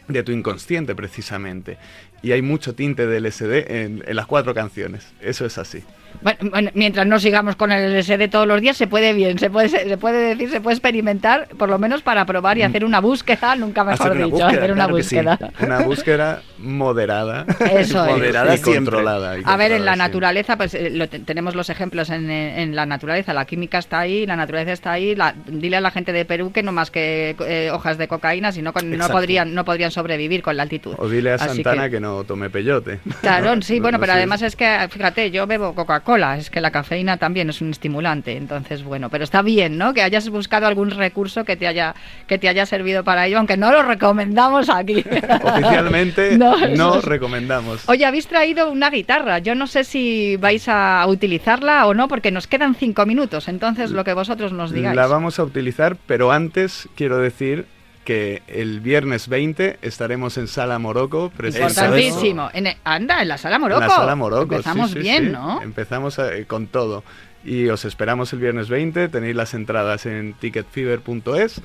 de 0.08 0.22
tu 0.22 0.32
inconsciente, 0.32 0.94
precisamente. 0.94 1.80
Y 2.22 2.32
hay 2.34 2.42
mucho 2.42 2.76
tinte 2.76 3.08
de 3.08 3.20
LSD 3.22 3.72
en, 3.72 4.04
en 4.06 4.16
las 4.16 4.26
cuatro 4.26 4.54
canciones. 4.54 5.08
Eso 5.22 5.46
es 5.46 5.58
así. 5.58 5.84
bueno, 6.22 6.38
bueno, 6.50 6.72
mientras 6.74 7.06
no 7.08 7.18
sigamos 7.20 7.56
con 7.56 7.72
el 7.72 7.98
LSD 7.98 8.30
todos 8.30 8.46
los 8.48 8.60
días, 8.60 8.76
se 8.76 8.88
puede 8.88 9.14
bien, 9.14 9.38
se 9.40 9.50
puede, 9.50 9.70
se 9.70 9.98
puede 9.98 10.30
decir, 10.36 10.50
se 10.50 10.60
puede 10.60 10.76
experimentar, 10.76 11.48
por 11.58 11.70
lo 11.70 11.78
menos 11.80 12.02
para 12.02 12.26
probar 12.26 12.58
y 12.58 12.64
hacer 12.64 12.84
una 12.84 13.00
búsqueda, 13.00 13.56
nunca 13.56 13.84
mejor 13.86 14.08
Hacer 14.08 14.18
dicho, 14.18 14.30
búsqueda, 14.32 14.48
hacer 14.50 14.72
una 14.72 14.84
claro 14.86 14.96
que 14.98 15.04
sí. 15.04 15.16
búsqueda. 15.16 15.40
Una 15.62 15.80
búsqueda 15.86 16.42
moderada. 16.58 17.46
Eso 17.72 18.06
es. 18.06 18.12
Moderada 18.12 18.56
y 18.56 18.60
controlada. 18.60 19.38
y 19.40 19.44
A 19.46 19.56
ver, 19.58 19.72
en 19.72 19.86
la 19.86 19.96
naturaleza, 19.96 20.58
pues 20.58 20.74
eh, 20.74 20.90
lo 20.90 21.08
tenemos 21.08 21.56
los 21.56 21.70
ejemplos 21.70 22.10
en, 22.10 22.30
eh, 22.30 22.64
en 22.64 22.76
la 22.76 22.86
naturaleza. 22.86 23.34
La 23.34 23.46
química 23.46 23.78
está 23.78 24.00
ahí, 24.00 24.26
la 24.26 24.36
naturaleza 24.36 24.74
está 24.74 24.92
ahí. 24.92 25.16
la- 25.16 25.36
dile 25.48 25.78
a 25.78 25.82
la 25.82 25.92
gente 25.92 26.12
de 26.12 26.26
Perú 26.26 26.52
que 26.52 26.64
no 26.64 26.72
más 26.72 26.92
que 26.92 27.36
eh, 27.48 27.70
hojas 27.72 27.98
de 27.98 28.08
cocaína, 28.08 28.52
sino 28.52 28.74
con- 28.74 28.90
no 28.98 29.08
podrían, 29.10 29.54
no 29.54 29.64
podrían 29.66 29.92
sobrevivir 29.92 30.42
con 30.42 30.58
la 30.58 30.64
altitud. 30.64 30.96
O 30.98 31.08
dile 31.08 31.32
a 31.32 31.36
Así 31.36 31.56
Santana 31.64 31.86
que- 31.86 31.92
que... 31.92 32.00
no 32.00 32.09
tome 32.26 32.50
peyote. 32.50 33.00
Claro, 33.22 33.54
sí, 33.62 33.76
No- 33.78 33.82
bueno, 33.84 33.98
no 33.98 34.02
pero 34.02 34.14
además 34.14 34.42
es 34.42 34.56
que, 34.56 34.88
fíjate, 34.90 35.32
yo 35.32 35.48
bebo 35.48 35.74
Coca-Cola, 35.74 36.38
es 36.38 36.50
que 36.50 36.62
la 36.62 36.72
cafeína 36.72 37.18
también 37.18 37.50
es 37.50 37.62
un 37.62 37.72
estimulante, 37.72 38.36
entonces, 38.38 38.84
bueno, 38.84 39.10
pero 39.10 39.24
está 39.24 39.42
bien, 39.42 39.78
¿no? 39.78 39.94
Que 39.94 40.02
hayas 40.04 40.30
buscado 40.30 40.68
algún 40.68 40.92
recurso 40.92 41.46
que 41.46 41.56
te 41.56 41.68
haya, 41.68 41.96
que 42.28 42.38
te 42.38 42.50
haya 42.50 42.66
servido 42.66 43.04
para 43.04 43.26
ello, 43.28 43.38
aunque 43.38 43.58
no 43.58 43.72
lo 43.72 43.84
recomendamos 43.84 44.70
aquí. 44.70 45.04
Oficialmente 45.44 46.38
No, 46.38 46.56
no, 46.76 46.96
es- 47.00 47.04
recomendamos. 47.06 47.88
Oye, 47.90 48.06
habéis 48.06 48.28
traído 48.28 48.72
una 48.72 48.90
guitarra. 48.90 49.40
Yo 49.40 49.56
no 49.56 49.68
sé 49.68 49.84
si 49.84 50.36
vais 50.38 50.68
a 50.68 51.06
utilizarla 51.08 51.86
o 51.88 51.94
no, 51.94 52.08
porque 52.08 52.32
nos 52.32 52.48
quedan 52.48 52.76
cinco 52.76 53.06
minutos. 53.06 53.48
Entonces, 53.48 53.92
lo 53.92 54.04
que 54.04 54.14
vosotros 54.14 54.52
nos 54.54 54.72
digáis. 54.72 54.96
La 54.96 55.08
vamos 55.08 55.40
a 55.40 55.44
utilizar, 55.44 55.98
pero 56.08 56.32
antes 56.32 56.88
quiero 56.96 57.18
decir 57.18 57.66
que 58.10 58.42
el 58.48 58.80
viernes 58.80 59.28
20 59.28 59.78
estaremos 59.84 60.36
en 60.40 60.48
Sala 60.48 60.80
Morocco. 60.80 61.32
presentando- 61.38 61.96
Importantísimo. 62.00 62.50
En 62.54 62.66
e- 62.66 62.78
anda, 62.84 63.22
en 63.22 63.28
la 63.28 63.38
sala 63.38 63.60
Morocco. 63.60 63.84
En 63.84 63.88
la 63.88 63.96
Sala 63.96 64.16
Morocco. 64.16 64.56
Empezamos 64.56 64.90
sí, 64.90 64.96
sí, 64.96 65.00
bien, 65.04 65.26
sí. 65.26 65.30
¿no? 65.32 65.62
Empezamos 65.62 66.18
eh, 66.18 66.46
con 66.48 66.66
todo. 66.66 67.04
Y 67.46 67.68
os 67.68 67.86
esperamos 67.86 68.34
el 68.34 68.40
viernes 68.40 68.68
20. 68.68 69.10
Tenéis 69.10 69.36
las 69.36 69.54
entradas 69.54 70.08
en 70.08 70.34
ticketfever.es. 70.34 71.62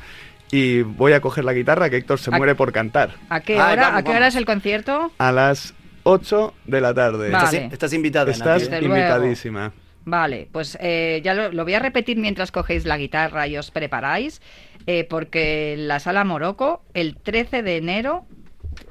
Y 0.52 0.82
voy 0.82 1.14
a 1.14 1.22
coger 1.22 1.46
la 1.46 1.54
guitarra 1.54 1.88
que 1.88 1.96
Héctor 1.96 2.18
se 2.18 2.28
¿A- 2.32 2.36
muere 2.36 2.54
por 2.54 2.72
cantar. 2.72 3.14
¿A 3.30 3.40
qué 3.40 3.54
Ay, 3.58 3.72
hora, 3.72 3.82
vamos, 3.84 4.00
¿a 4.00 4.02
qué 4.04 4.10
hora 4.10 4.26
es 4.26 4.36
el 4.36 4.44
concierto? 4.44 5.12
A 5.16 5.32
las 5.32 5.72
8 6.02 6.52
de 6.66 6.80
la 6.82 6.92
tarde. 6.92 7.30
Vale. 7.30 7.56
Estás, 7.56 7.72
estás 7.72 7.92
invitada. 7.94 8.30
Estás 8.30 8.68
luego. 8.68 8.84
invitadísima. 8.88 9.72
Vale, 10.06 10.46
pues 10.52 10.76
eh, 10.82 11.22
ya 11.24 11.32
lo, 11.32 11.50
lo 11.50 11.64
voy 11.64 11.72
a 11.72 11.78
repetir 11.78 12.18
mientras 12.18 12.52
cogéis 12.52 12.84
la 12.84 12.98
guitarra 12.98 13.46
y 13.46 13.56
os 13.56 13.70
preparáis, 13.70 14.42
eh, 14.86 15.04
porque 15.04 15.76
la 15.78 16.00
sala 16.00 16.24
Morocco, 16.24 16.82
el 16.94 17.16
13 17.16 17.62
de 17.62 17.76
enero, 17.76 18.26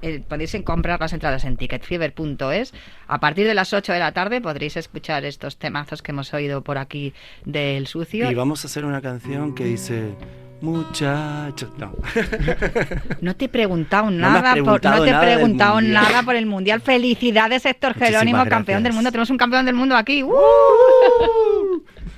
eh, 0.02 0.22
podéis 0.28 0.56
comprar 0.64 1.00
las 1.00 1.14
entradas 1.14 1.46
en 1.46 1.58
ticketfever.es. 1.58 2.74
A 3.08 3.20
partir 3.20 3.46
de 3.48 3.54
las 3.54 3.74
8 3.74 3.94
de 3.94 4.00
la 4.00 4.12
tarde 4.12 4.42
podréis 4.42 4.78
escuchar 4.78 5.26
estos 5.26 5.58
temazos 5.58 6.02
que 6.02 6.12
hemos 6.12 6.34
oído 6.34 6.64
por 6.64 6.78
aquí 6.78 7.14
del 7.46 7.88
sucio. 7.88 8.30
Y 8.30 8.36
vamos 8.36 8.64
a 8.64 8.68
hacer 8.68 8.86
una 8.86 9.02
canción 9.02 9.56
que 9.56 9.66
dice. 9.66 10.16
Muchachos. 10.62 11.70
No. 11.78 11.92
No 13.22 13.36
te 13.36 13.46
he 13.46 13.50
preguntado 13.50 14.10
nada, 14.10 14.56
por, 14.56 14.80
preguntado 14.80 14.98
no 14.98 15.04
te 15.04 15.10
he 15.10 15.12
nada 15.12 15.26
del 15.26 15.36
preguntado 15.36 15.76
Mundial. 15.76 15.94
nada 15.94 16.24
por 16.24 16.36
el 16.38 16.46
mundial. 16.46 16.80
Felicidades, 16.80 17.66
Héctor 17.66 17.96
Jerónimo, 17.96 18.38
Muchísimas 18.38 18.48
campeón 18.48 18.84
del 18.84 18.94
mundo. 18.94 19.12
Tenemos 19.12 19.30
un 19.30 19.38
campeón 19.38 19.66
del 19.66 19.76
mundo 19.76 19.98
aquí. 19.98 20.24
¡Uh! 20.24 20.32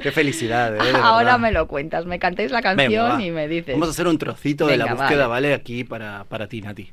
Qué 0.06 0.12
felicidad, 0.12 0.76
eh, 0.76 0.91
de 0.91 0.98
Ahora 1.00 1.24
verdad. 1.24 1.39
me 1.39 1.52
lo 1.52 1.68
cuentas, 1.68 2.06
me 2.06 2.20
cantéis 2.20 2.52
la 2.52 2.62
canción 2.62 3.20
y 3.22 3.32
me 3.32 3.48
dices. 3.48 3.74
Vamos 3.74 3.88
a 3.88 3.91
hacer 3.91 4.08
un 4.08 4.20
trocito 4.20 4.68
de 4.68 4.78
la 4.78 4.86
búsqueda, 4.94 5.26
vale. 5.26 5.48
¿vale? 5.48 5.54
Aquí 5.56 5.84
para, 5.84 6.26
para 6.26 6.46
ti, 6.46 6.62
Nati. 6.62 6.91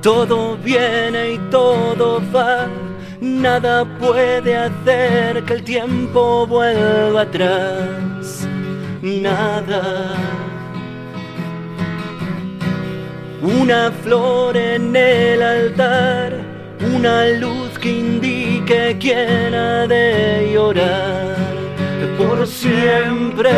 Todo 0.00 0.56
viene 0.56 1.32
y 1.34 1.38
todo 1.50 2.22
va, 2.34 2.68
nada 3.20 3.84
puede 3.98 4.56
hacer 4.56 5.44
que 5.44 5.52
el 5.52 5.62
tiempo 5.62 6.46
vuelva 6.46 7.22
atrás, 7.22 8.48
nada. 9.02 10.14
Una 13.42 13.90
flor 13.90 14.56
en 14.56 14.94
el 14.94 15.42
altar, 15.42 16.32
una 16.94 17.26
luz 17.26 17.76
que 17.80 17.90
indique 17.90 18.96
quién 19.00 19.54
ha 19.54 19.86
de 19.88 20.52
llorar 20.54 21.36
por 22.16 22.46
siempre. 22.46 23.50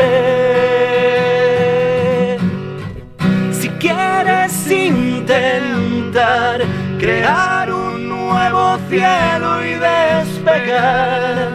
Si 3.53 3.69
quieres 3.69 4.71
intentar 4.71 6.63
crear 6.99 7.71
un 7.71 8.09
nuevo 8.09 8.79
cielo 8.89 9.63
y 9.65 9.75
despegar. 9.75 11.51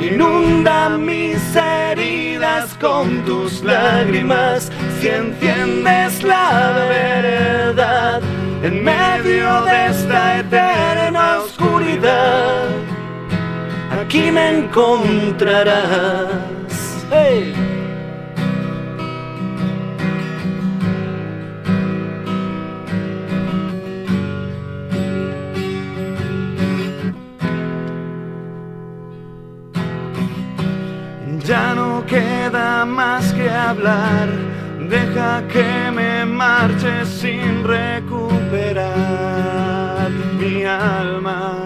Inunda 0.00 0.88
mis 0.98 1.38
con 2.82 3.24
tus 3.24 3.62
lágrimas 3.62 4.70
si 5.00 5.08
enciendes 5.08 6.22
la 6.24 6.72
verdad 6.88 8.20
en 8.62 8.82
medio 8.82 9.62
de 9.62 9.86
esta 9.86 10.40
eterna 10.40 11.38
oscuridad. 11.38 12.66
Aquí 14.00 14.32
me 14.32 14.58
encontrarás. 14.58 16.28
Queda 32.52 32.84
más 32.84 33.32
que 33.32 33.48
hablar, 33.48 34.28
deja 34.90 35.42
que 35.48 35.90
me 35.90 36.26
marche 36.26 37.06
sin 37.06 37.64
recuperar 37.64 38.90
mi 40.38 40.64
alma. 40.64 41.64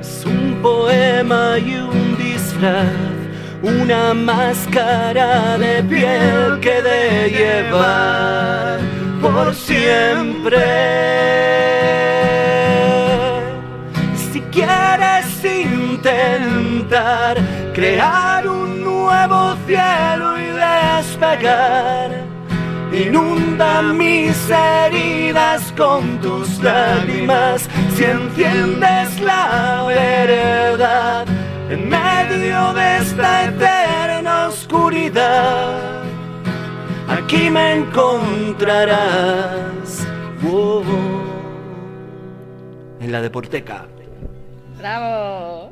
Es 0.00 0.24
un 0.24 0.58
poema 0.62 1.58
y 1.58 1.74
un 1.76 2.16
disfraz, 2.16 2.86
una 3.62 4.14
máscara 4.14 5.58
de 5.58 5.82
piel 5.82 6.58
que 6.60 6.80
de 6.80 7.30
llevar 7.30 8.78
por 9.20 9.54
siempre. 9.54 10.64
Si 14.32 14.40
quieres 14.52 15.44
intentar 15.44 17.36
crear 17.78 18.42
un 18.48 18.82
nuevo 18.82 19.54
cielo 19.64 20.36
y 20.36 20.46
despegar, 20.46 22.10
inunda 22.92 23.82
mis 23.82 24.36
heridas 24.50 25.72
con 25.76 26.20
tus 26.20 26.60
lágrimas 26.60 27.68
si 27.94 28.02
enciendes 28.02 29.20
la 29.20 29.84
verdad 29.86 31.24
en 31.70 31.88
medio 31.88 32.74
de 32.74 32.96
esta 32.96 33.44
eterna 33.44 34.48
oscuridad. 34.48 36.02
Aquí 37.08 37.48
me 37.48 37.74
encontrarás. 37.76 38.98
Wow. 40.42 40.82
En 42.98 43.12
la 43.12 43.20
deporteca. 43.20 43.86
¡Bravo! 44.78 45.68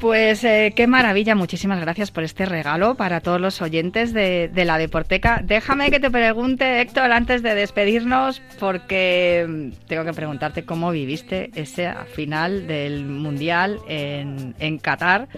Pues 0.00 0.44
eh, 0.44 0.72
qué 0.74 0.86
maravilla, 0.86 1.34
muchísimas 1.34 1.78
gracias 1.78 2.10
por 2.10 2.24
este 2.24 2.46
regalo 2.46 2.94
para 2.94 3.20
todos 3.20 3.38
los 3.38 3.60
oyentes 3.60 4.14
de, 4.14 4.50
la 4.54 4.78
Deporteca. 4.78 5.42
Déjame 5.44 5.90
que 5.90 6.00
te 6.00 6.10
pregunte, 6.10 6.80
Héctor, 6.80 7.12
antes 7.12 7.42
de 7.42 7.54
despedirnos, 7.54 8.40
porque 8.58 9.44
mm, 9.46 9.86
tengo 9.86 10.04
que 10.06 10.14
preguntarte 10.14 10.64
cómo 10.64 10.90
viviste 10.90 11.50
ese 11.54 11.92
final 12.14 12.66
del 12.66 13.04
Mundial 13.04 13.78
en, 13.88 14.78
Qatar. 14.78 15.28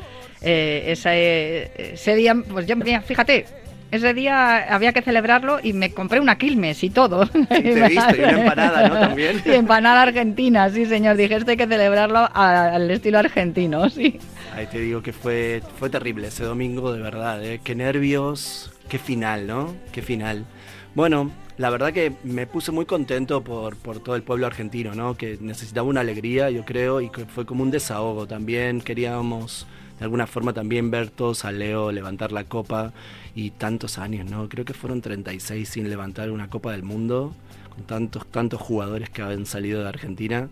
Eh, 0.42 0.84
ese, 0.86 1.72
ese, 1.94 2.14
día, 2.14 2.36
pues 2.48 2.66
yo, 2.66 2.76
fíjate, 3.04 3.46
ese 3.92 4.14
día 4.14 4.74
había 4.74 4.94
que 4.94 5.02
celebrarlo 5.02 5.60
y 5.62 5.74
me 5.74 5.92
compré 5.92 6.18
una 6.18 6.38
Quilmes 6.38 6.82
y 6.82 6.88
todo. 6.88 7.26
Sí, 7.26 7.44
te 7.48 7.88
viste, 7.88 8.16
y 8.16 8.24
una 8.24 8.30
empanada, 8.40 8.88
¿no? 8.88 8.98
También. 8.98 9.42
Y 9.44 9.50
empanada 9.50 10.02
argentina, 10.02 10.70
sí, 10.70 10.86
señor. 10.86 11.16
Dije, 11.16 11.36
esto 11.36 11.50
hay 11.50 11.58
que 11.58 11.66
celebrarlo 11.66 12.26
al 12.32 12.90
estilo 12.90 13.18
argentino, 13.18 13.90
sí. 13.90 14.18
Ahí 14.56 14.66
te 14.66 14.80
digo 14.80 15.02
que 15.02 15.12
fue, 15.12 15.62
fue 15.78 15.90
terrible 15.90 16.28
ese 16.28 16.44
domingo, 16.44 16.90
de 16.92 17.02
verdad. 17.02 17.44
¿eh? 17.44 17.60
Qué 17.62 17.74
nervios, 17.74 18.72
qué 18.88 18.98
final, 18.98 19.46
¿no? 19.46 19.74
Qué 19.92 20.00
final. 20.00 20.46
Bueno, 20.94 21.30
la 21.58 21.68
verdad 21.68 21.92
que 21.92 22.14
me 22.24 22.46
puse 22.46 22.72
muy 22.72 22.86
contento 22.86 23.44
por, 23.44 23.76
por 23.76 24.00
todo 24.00 24.16
el 24.16 24.22
pueblo 24.22 24.46
argentino, 24.46 24.94
¿no? 24.94 25.18
Que 25.18 25.36
necesitaba 25.38 25.86
una 25.86 26.00
alegría, 26.00 26.48
yo 26.48 26.64
creo, 26.64 27.02
y 27.02 27.10
que 27.10 27.26
fue 27.26 27.44
como 27.44 27.62
un 27.62 27.70
desahogo 27.70 28.26
también. 28.26 28.80
Queríamos 28.80 29.66
de 30.02 30.06
alguna 30.06 30.26
forma 30.26 30.52
también 30.52 30.90
ver 30.90 31.10
todos 31.10 31.44
a 31.44 31.52
Leo 31.52 31.92
levantar 31.92 32.32
la 32.32 32.42
copa 32.42 32.92
y 33.36 33.52
tantos 33.52 33.98
años, 33.98 34.28
¿no? 34.28 34.48
Creo 34.48 34.64
que 34.64 34.74
fueron 34.74 35.00
36 35.00 35.68
sin 35.68 35.88
levantar 35.88 36.32
una 36.32 36.50
Copa 36.50 36.72
del 36.72 36.82
Mundo, 36.82 37.32
con 37.72 37.84
tantos, 37.84 38.26
tantos 38.26 38.60
jugadores 38.60 39.10
que 39.10 39.22
habían 39.22 39.46
salido 39.46 39.80
de 39.80 39.88
Argentina. 39.88 40.48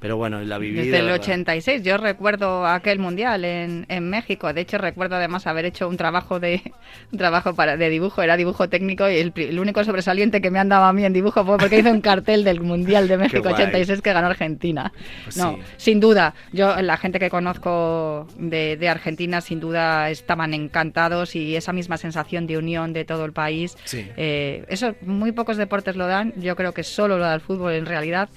Pero 0.00 0.16
bueno, 0.16 0.40
la 0.40 0.56
viví. 0.56 0.80
Desde 0.80 1.00
el 1.00 1.10
86, 1.10 1.82
yo 1.82 1.98
recuerdo 1.98 2.66
aquel 2.66 2.98
mundial 2.98 3.44
en, 3.44 3.84
en, 3.90 4.08
México. 4.08 4.50
De 4.54 4.62
hecho, 4.62 4.78
recuerdo 4.78 5.16
además 5.16 5.46
haber 5.46 5.66
hecho 5.66 5.88
un 5.88 5.98
trabajo 5.98 6.40
de 6.40 6.62
un 7.12 7.18
trabajo 7.18 7.54
para, 7.54 7.76
de 7.76 7.90
dibujo, 7.90 8.22
era 8.22 8.38
dibujo 8.38 8.70
técnico, 8.70 9.10
y 9.10 9.16
el, 9.16 9.32
el, 9.36 9.60
único 9.60 9.84
sobresaliente 9.84 10.40
que 10.40 10.50
me 10.50 10.58
han 10.58 10.70
dado 10.70 10.84
a 10.84 10.94
mí 10.94 11.04
en 11.04 11.12
dibujo 11.12 11.44
fue 11.44 11.58
porque 11.58 11.80
hice 11.80 11.90
un 11.90 12.00
cartel 12.00 12.44
del 12.44 12.62
Mundial 12.62 13.08
de 13.08 13.18
México 13.18 13.50
86 13.50 14.00
que 14.00 14.12
ganó 14.14 14.28
Argentina. 14.28 14.90
Pues 15.24 15.36
no, 15.36 15.56
sí. 15.56 15.62
sin 15.76 16.00
duda. 16.00 16.34
Yo, 16.52 16.80
la 16.80 16.96
gente 16.96 17.18
que 17.18 17.28
conozco 17.28 18.26
de, 18.38 18.78
de, 18.78 18.88
Argentina, 18.88 19.42
sin 19.42 19.60
duda 19.60 20.08
estaban 20.08 20.54
encantados 20.54 21.36
y 21.36 21.56
esa 21.56 21.74
misma 21.74 21.98
sensación 21.98 22.46
de 22.46 22.56
unión 22.56 22.94
de 22.94 23.04
todo 23.04 23.26
el 23.26 23.34
país. 23.34 23.76
Sí. 23.84 24.06
Eh, 24.16 24.64
eso 24.68 24.94
muy 25.02 25.32
pocos 25.32 25.58
deportes 25.58 25.94
lo 25.94 26.06
dan. 26.06 26.32
Yo 26.36 26.56
creo 26.56 26.72
que 26.72 26.84
solo 26.84 27.18
lo 27.18 27.24
da 27.24 27.34
el 27.34 27.42
fútbol 27.42 27.74
en 27.74 27.84
realidad 27.84 28.30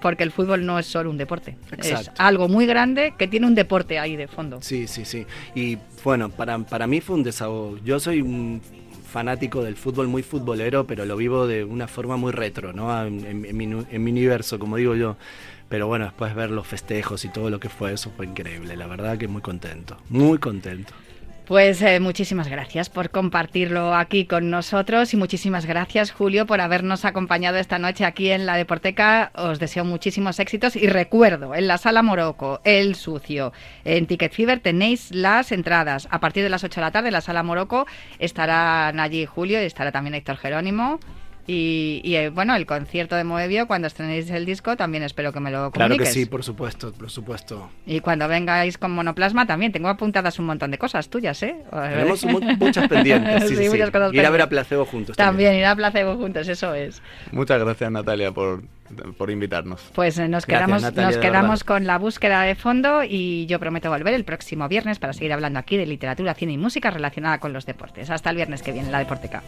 porque 0.00 0.22
el 0.22 0.30
fútbol 0.30 0.64
no 0.64 0.78
es 0.78 0.86
solo 0.86 1.10
un 1.10 1.18
deporte. 1.18 1.56
Exacto. 1.72 2.12
Es 2.14 2.20
algo 2.20 2.48
muy 2.48 2.66
grande 2.66 3.14
que 3.18 3.28
tiene 3.28 3.46
un 3.46 3.54
deporte 3.54 3.98
ahí 3.98 4.16
de 4.16 4.28
fondo. 4.28 4.58
Sí, 4.62 4.86
sí, 4.86 5.04
sí. 5.04 5.26
Y 5.54 5.78
bueno, 6.04 6.30
para, 6.30 6.58
para 6.58 6.86
mí 6.86 7.00
fue 7.00 7.16
un 7.16 7.22
desahogo. 7.22 7.78
Yo 7.84 8.00
soy 8.00 8.20
un 8.20 8.60
fanático 9.10 9.62
del 9.62 9.76
fútbol 9.76 10.06
muy 10.08 10.22
futbolero, 10.22 10.86
pero 10.86 11.04
lo 11.04 11.16
vivo 11.16 11.46
de 11.46 11.64
una 11.64 11.88
forma 11.88 12.16
muy 12.16 12.32
retro, 12.32 12.72
¿no? 12.72 13.04
En, 13.04 13.24
en, 13.24 13.44
en, 13.44 13.56
mi, 13.56 13.64
en 13.64 14.04
mi 14.04 14.10
universo, 14.10 14.58
como 14.58 14.76
digo 14.76 14.94
yo. 14.94 15.16
Pero 15.68 15.86
bueno, 15.86 16.06
después 16.06 16.34
ver 16.34 16.50
los 16.50 16.66
festejos 16.66 17.24
y 17.24 17.28
todo 17.28 17.50
lo 17.50 17.60
que 17.60 17.68
fue 17.68 17.92
eso 17.92 18.10
fue 18.16 18.26
increíble. 18.26 18.76
La 18.76 18.86
verdad 18.86 19.18
que 19.18 19.28
muy 19.28 19.42
contento, 19.42 19.98
muy 20.08 20.38
contento. 20.38 20.94
Pues 21.48 21.80
eh, 21.80 21.98
muchísimas 21.98 22.46
gracias 22.48 22.90
por 22.90 23.08
compartirlo 23.08 23.94
aquí 23.94 24.26
con 24.26 24.50
nosotros 24.50 25.14
y 25.14 25.16
muchísimas 25.16 25.64
gracias 25.64 26.10
Julio 26.10 26.44
por 26.44 26.60
habernos 26.60 27.06
acompañado 27.06 27.56
esta 27.56 27.78
noche 27.78 28.04
aquí 28.04 28.30
en 28.30 28.44
la 28.44 28.58
Deporteca. 28.58 29.32
Os 29.34 29.58
deseo 29.58 29.82
muchísimos 29.86 30.40
éxitos 30.40 30.76
y 30.76 30.88
recuerdo, 30.88 31.54
en 31.54 31.66
la 31.66 31.78
Sala 31.78 32.02
Morocco, 32.02 32.60
El 32.64 32.96
Sucio, 32.96 33.54
en 33.86 34.06
Ticket 34.06 34.34
Fever 34.34 34.60
tenéis 34.60 35.10
las 35.10 35.50
entradas. 35.50 36.06
A 36.10 36.20
partir 36.20 36.42
de 36.42 36.50
las 36.50 36.64
8 36.64 36.82
de 36.82 36.84
la 36.84 36.90
tarde 36.90 37.08
en 37.08 37.14
la 37.14 37.22
Sala 37.22 37.42
Morocco 37.42 37.86
estarán 38.18 39.00
allí 39.00 39.24
Julio 39.24 39.62
y 39.62 39.64
estará 39.64 39.90
también 39.90 40.16
Héctor 40.16 40.36
Jerónimo. 40.36 41.00
Y, 41.50 42.02
y 42.04 42.16
eh, 42.16 42.28
bueno, 42.28 42.54
el 42.54 42.66
concierto 42.66 43.16
de 43.16 43.24
Moebio, 43.24 43.66
cuando 43.66 43.86
estrenéis 43.86 44.28
el 44.28 44.44
disco, 44.44 44.76
también 44.76 45.02
espero 45.02 45.32
que 45.32 45.40
me 45.40 45.50
lo 45.50 45.70
comuniques. 45.70 45.96
Claro 45.96 45.96
que 45.96 46.04
sí, 46.04 46.26
por 46.26 46.44
supuesto, 46.44 46.92
por 46.92 47.08
supuesto. 47.08 47.70
Y 47.86 48.00
cuando 48.00 48.28
vengáis 48.28 48.76
con 48.76 48.90
Monoplasma 48.90 49.46
también, 49.46 49.72
tengo 49.72 49.88
apuntadas 49.88 50.38
un 50.38 50.44
montón 50.44 50.70
de 50.70 50.76
cosas 50.76 51.08
tuyas, 51.08 51.42
¿eh? 51.42 51.56
Tenemos 51.70 52.22
muchas 52.58 52.86
pendientes, 52.86 53.44
sí, 53.44 53.56
sí, 53.56 53.64
sí. 53.64 53.70
Muchas 53.70 53.90
cosas 53.90 54.12
ir 54.12 54.26
a 54.26 54.28
ver 54.28 54.42
a 54.42 54.48
Placebo 54.50 54.84
juntos. 54.84 55.16
También, 55.16 55.48
también, 55.48 55.62
ir 55.62 55.64
a 55.64 55.74
Placebo 55.74 56.16
juntos, 56.16 56.46
eso 56.48 56.74
es. 56.74 57.00
Muchas 57.32 57.58
gracias, 57.58 57.90
Natalia, 57.90 58.30
por, 58.30 58.62
por 59.16 59.30
invitarnos. 59.30 59.80
Pues 59.94 60.18
eh, 60.18 60.28
nos 60.28 60.44
gracias, 60.44 60.66
quedamos, 60.66 60.82
Natalia, 60.82 61.06
nos 61.06 61.16
quedamos 61.16 61.64
con 61.64 61.86
la 61.86 61.96
búsqueda 61.96 62.42
de 62.42 62.56
fondo 62.56 63.04
y 63.04 63.46
yo 63.46 63.58
prometo 63.58 63.88
volver 63.88 64.12
el 64.12 64.24
próximo 64.24 64.68
viernes 64.68 64.98
para 64.98 65.14
seguir 65.14 65.32
hablando 65.32 65.58
aquí 65.58 65.78
de 65.78 65.86
literatura, 65.86 66.34
cine 66.34 66.52
y 66.52 66.58
música 66.58 66.90
relacionada 66.90 67.38
con 67.38 67.54
los 67.54 67.64
deportes. 67.64 68.10
Hasta 68.10 68.28
el 68.28 68.36
viernes 68.36 68.62
que 68.62 68.72
viene, 68.72 68.90
la 68.90 68.98
Deporteca. 68.98 69.42